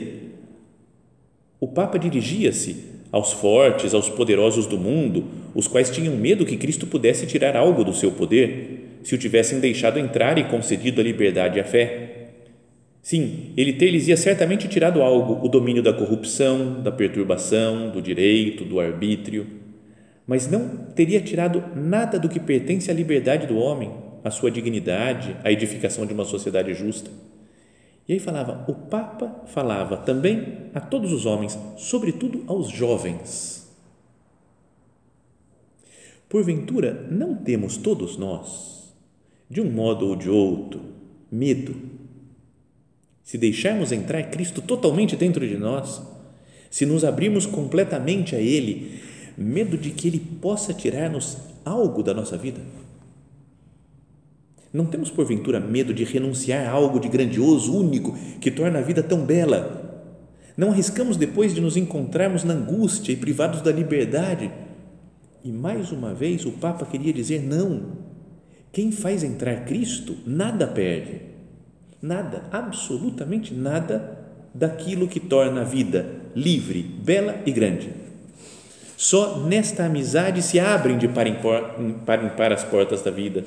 o 1.59 1.67
Papa 1.67 1.99
dirigia-se 1.99 2.95
aos 3.11 3.33
fortes, 3.33 3.93
aos 3.93 4.07
poderosos 4.07 4.65
do 4.65 4.77
mundo, 4.77 5.25
os 5.53 5.67
quais 5.67 5.89
tinham 5.89 6.15
medo 6.15 6.45
que 6.45 6.55
Cristo 6.55 6.87
pudesse 6.87 7.27
tirar 7.27 7.57
algo 7.57 7.83
do 7.83 7.93
seu 7.93 8.13
poder, 8.13 8.74
se 9.05 9.13
o 9.13 9.19
tivessem 9.19 9.59
deixado 9.59 9.99
entrar 9.99 10.35
e 10.39 10.45
concedido 10.45 10.99
a 10.99 11.03
liberdade 11.03 11.59
e 11.59 11.61
a 11.61 11.63
fé. 11.63 12.31
Sim, 13.03 13.53
ele 13.55 13.73
ter-lhes 13.73 14.07
ia 14.07 14.17
certamente 14.17 14.67
tirado 14.67 14.99
algo, 14.99 15.45
o 15.45 15.47
domínio 15.47 15.83
da 15.83 15.93
corrupção, 15.93 16.81
da 16.81 16.91
perturbação, 16.91 17.91
do 17.91 18.01
direito, 18.01 18.65
do 18.65 18.79
arbítrio, 18.79 19.45
mas 20.25 20.49
não 20.49 20.67
teria 20.95 21.21
tirado 21.21 21.63
nada 21.75 22.17
do 22.17 22.27
que 22.27 22.39
pertence 22.39 22.89
à 22.89 22.95
liberdade 22.95 23.45
do 23.45 23.59
homem, 23.59 23.93
à 24.23 24.31
sua 24.31 24.49
dignidade, 24.49 25.37
à 25.43 25.51
edificação 25.51 26.07
de 26.07 26.13
uma 26.15 26.25
sociedade 26.25 26.73
justa. 26.73 27.11
E 28.07 28.13
aí 28.13 28.19
falava, 28.19 28.65
o 28.67 28.73
Papa 28.73 29.43
falava 29.45 29.97
também 29.97 30.71
a 30.73 30.79
todos 30.79 31.13
os 31.13 31.27
homens, 31.27 31.55
sobretudo 31.77 32.43
aos 32.47 32.71
jovens. 32.71 33.71
Porventura, 36.27 37.05
não 37.11 37.35
temos 37.35 37.77
todos 37.77 38.17
nós, 38.17 38.74
de 39.49 39.61
um 39.61 39.69
modo 39.69 40.07
ou 40.07 40.15
de 40.15 40.29
outro, 40.29 40.81
medo. 41.31 41.75
Se 43.23 43.37
deixarmos 43.37 43.91
entrar 43.91 44.23
Cristo 44.23 44.61
totalmente 44.61 45.15
dentro 45.15 45.47
de 45.47 45.57
nós, 45.57 46.01
se 46.69 46.85
nos 46.85 47.03
abrirmos 47.03 47.45
completamente 47.45 48.35
a 48.35 48.39
Ele, 48.39 48.99
medo 49.37 49.77
de 49.77 49.91
que 49.91 50.07
Ele 50.07 50.19
possa 50.19 50.73
tirar-nos 50.73 51.37
algo 51.63 52.03
da 52.03 52.13
nossa 52.13 52.37
vida 52.37 52.61
não 54.75 54.85
temos, 54.85 55.09
porventura, 55.09 55.57
medo 55.57 55.93
de 55.93 56.03
renunciar 56.03 56.67
a 56.67 56.71
algo 56.71 56.99
de 56.99 57.07
grandioso, 57.07 57.73
único, 57.73 58.13
que 58.41 58.51
torna 58.51 58.79
a 58.79 58.81
vida 58.81 59.01
tão 59.01 59.23
bela. 59.25 60.11
Não 60.57 60.71
arriscamos 60.71 61.15
depois 61.15 61.55
de 61.55 61.61
nos 61.61 61.77
encontrarmos 61.77 62.43
na 62.43 62.53
angústia 62.53 63.13
e 63.13 63.15
privados 63.15 63.61
da 63.61 63.71
liberdade. 63.71 64.51
E 65.45 65.49
mais 65.49 65.93
uma 65.93 66.13
vez 66.13 66.45
o 66.45 66.51
Papa 66.51 66.85
queria 66.85 67.13
dizer: 67.13 67.41
não. 67.41 68.04
Quem 68.75 68.91
faz 68.91 69.23
entrar 69.23 69.63
Cristo 69.63 70.17
nada 70.27 70.67
perde. 70.67 71.21
Nada, 72.01 72.43
absolutamente 72.51 73.53
nada 73.53 74.19
daquilo 74.53 75.07
que 75.07 75.19
torna 75.19 75.61
a 75.61 75.63
vida 75.63 76.05
livre, 76.35 76.83
bela 76.83 77.41
e 77.45 77.51
grande. 77.51 77.89
Só 78.97 79.39
nesta 79.39 79.85
amizade 79.85 80.41
se 80.41 80.59
abrem 80.59 80.97
de 80.97 81.07
par 81.07 81.25
em 81.25 82.29
par 82.35 82.51
as 82.51 82.63
portas 82.65 83.01
da 83.01 83.09
vida 83.09 83.45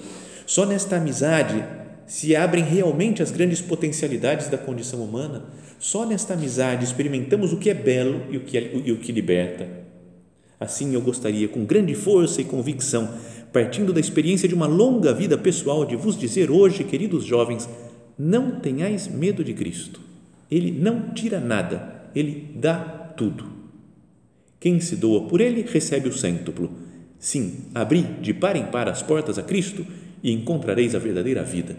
só 0.49 0.64
nesta 0.64 0.97
amizade 0.97 1.62
se 2.07 2.35
abrem 2.35 2.64
realmente 2.64 3.23
as 3.23 3.31
grandes 3.31 3.61
potencialidades 3.61 4.49
da 4.49 4.57
condição 4.57 5.05
humana. 5.05 5.45
Só 5.79 6.07
nesta 6.07 6.33
amizade 6.33 6.87
experimentamos 6.87 7.53
o 7.53 7.59
que 7.59 7.69
é 7.69 7.75
belo 7.75 8.23
e 8.31 8.38
o 8.38 8.41
que, 8.41 8.57
é, 8.57 8.71
e 8.83 8.91
o 8.91 8.97
que 8.97 9.12
liberta. 9.12 9.69
Assim, 10.59 10.95
eu 10.95 11.03
gostaria, 11.03 11.47
com 11.49 11.67
grande 11.67 11.95
força 11.95 12.41
e 12.41 12.47
convicção, 12.47 13.11
partindo 13.53 13.93
da 13.93 14.01
experiência 14.01 14.49
de 14.49 14.55
uma 14.55 14.67
longa 14.67 15.13
vida 15.13 15.37
pessoal, 15.39 15.85
de 15.85 15.97
vos 15.97 16.19
dizer 16.19 16.51
hoje, 16.51 16.85
queridos 16.85 17.25
jovens, 17.25 17.69
não 18.19 18.61
tenhais 18.61 19.09
medo 19.09 19.45
de 19.45 19.55
Cristo. 19.55 20.01
Ele 20.51 20.71
não 20.71 21.11
tira 21.11 21.41
nada, 21.41 22.11
ele 22.15 22.51
dá 22.55 22.79
tudo. 23.17 23.45
Quem 24.61 24.81
se 24.81 24.97
doa 24.97 25.23
por 25.29 25.41
ele 25.41 25.63
recebe 25.63 26.09
o 26.09 26.13
cêntuplo. 26.13 26.71
Sim, 27.19 27.67
abri 27.75 28.03
de 28.21 28.35
par 28.35 28.57
em 28.57 28.67
par 28.67 28.89
as 28.89 29.03
portas 29.03 29.39
a 29.39 29.43
Cristo 29.43 29.87
e 30.23 30.33
encontrareis 30.33 30.95
a 30.95 30.99
verdadeira 30.99 31.43
vida. 31.43 31.77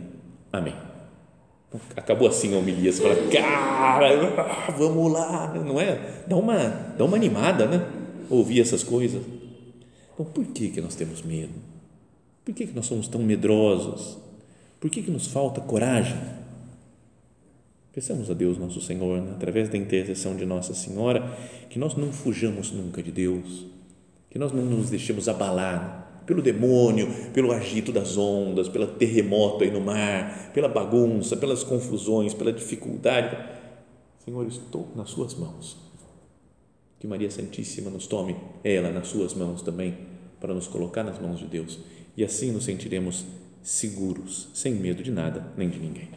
Amém. 0.51 0.73
Acabou 1.95 2.27
assim 2.27 2.55
a 2.55 2.57
homilia, 2.57 2.91
você 2.91 3.01
fala, 3.01 3.15
cara, 3.31 4.71
vamos 4.77 5.11
lá, 5.11 5.53
não 5.53 5.79
é? 5.79 6.23
Dá 6.27 6.35
uma, 6.35 6.57
dá 6.97 7.05
uma 7.05 7.15
animada, 7.15 7.67
né? 7.67 7.85
Ouvir 8.29 8.61
essas 8.61 8.83
coisas. 8.83 9.21
Então, 10.19 10.33
por 10.33 10.45
que, 10.47 10.67
que 10.69 10.81
nós 10.81 10.95
temos 10.95 11.21
medo? 11.21 11.53
Por 12.43 12.53
que, 12.53 12.67
que 12.67 12.75
nós 12.75 12.87
somos 12.87 13.07
tão 13.07 13.23
medrosos? 13.23 14.17
Por 14.77 14.89
que, 14.89 15.01
que 15.01 15.09
nos 15.09 15.27
falta 15.27 15.61
coragem? 15.61 16.17
Peçamos 17.93 18.29
a 18.29 18.33
Deus, 18.33 18.57
nosso 18.57 18.81
Senhor, 18.81 19.21
né? 19.21 19.31
através 19.31 19.69
da 19.69 19.77
intercessão 19.77 20.35
de 20.35 20.45
Nossa 20.45 20.73
Senhora, 20.73 21.37
que 21.69 21.79
nós 21.79 21.95
não 21.95 22.11
fujamos 22.11 22.69
nunca 22.69 23.01
de 23.01 23.13
Deus, 23.13 23.65
que 24.29 24.37
nós 24.37 24.51
não 24.51 24.65
nos 24.65 24.89
deixemos 24.89 25.29
abalar 25.29 26.23
pelo 26.25 26.41
demônio, 26.41 27.07
pelo 27.33 27.53
agito 27.53 27.93
das 27.93 28.17
ondas, 28.17 28.67
pelo 28.67 28.87
terremoto 28.87 29.63
aí 29.63 29.71
no 29.71 29.79
mar, 29.79 30.51
pela 30.53 30.67
bagunça, 30.67 31.37
pelas 31.37 31.63
confusões, 31.63 32.33
pela 32.33 32.51
dificuldade. 32.51 33.37
Senhor, 34.25 34.45
estou 34.45 34.89
nas 34.97 35.11
Suas 35.11 35.33
mãos. 35.33 35.77
Que 36.99 37.07
Maria 37.07 37.31
Santíssima 37.31 37.89
nos 37.89 38.05
tome 38.05 38.35
ela 38.61 38.91
nas 38.91 39.07
Suas 39.07 39.33
mãos 39.33 39.61
também, 39.61 40.08
para 40.39 40.53
nos 40.53 40.67
colocar 40.67 41.03
nas 41.03 41.19
mãos 41.19 41.39
de 41.39 41.45
Deus 41.45 41.79
e 42.15 42.23
assim 42.23 42.51
nos 42.51 42.65
sentiremos 42.65 43.25
seguros, 43.61 44.49
sem 44.53 44.73
medo 44.73 45.03
de 45.03 45.11
nada 45.11 45.51
nem 45.55 45.69
de 45.69 45.79
ninguém. 45.79 46.09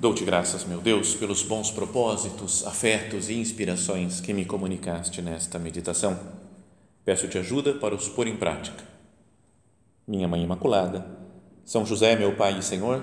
Dou-te 0.00 0.24
graças, 0.24 0.64
meu 0.64 0.80
Deus, 0.80 1.14
pelos 1.14 1.42
bons 1.42 1.70
propósitos, 1.70 2.66
afetos 2.66 3.28
e 3.28 3.34
inspirações 3.34 4.18
que 4.18 4.32
me 4.32 4.46
comunicaste 4.46 5.20
nesta 5.20 5.58
meditação. 5.58 6.18
Peço-te 7.04 7.36
ajuda 7.36 7.74
para 7.74 7.94
os 7.94 8.08
pôr 8.08 8.26
em 8.26 8.36
prática. 8.36 8.82
Minha 10.08 10.26
Mãe 10.26 10.42
Imaculada, 10.42 11.06
São 11.66 11.84
José, 11.84 12.16
meu 12.16 12.34
Pai 12.34 12.58
e 12.58 12.62
Senhor, 12.62 13.02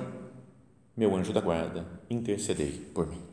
meu 0.96 1.16
anjo 1.16 1.32
da 1.32 1.40
guarda, 1.40 1.86
intercedei 2.10 2.72
por 2.94 3.08
mim. 3.08 3.27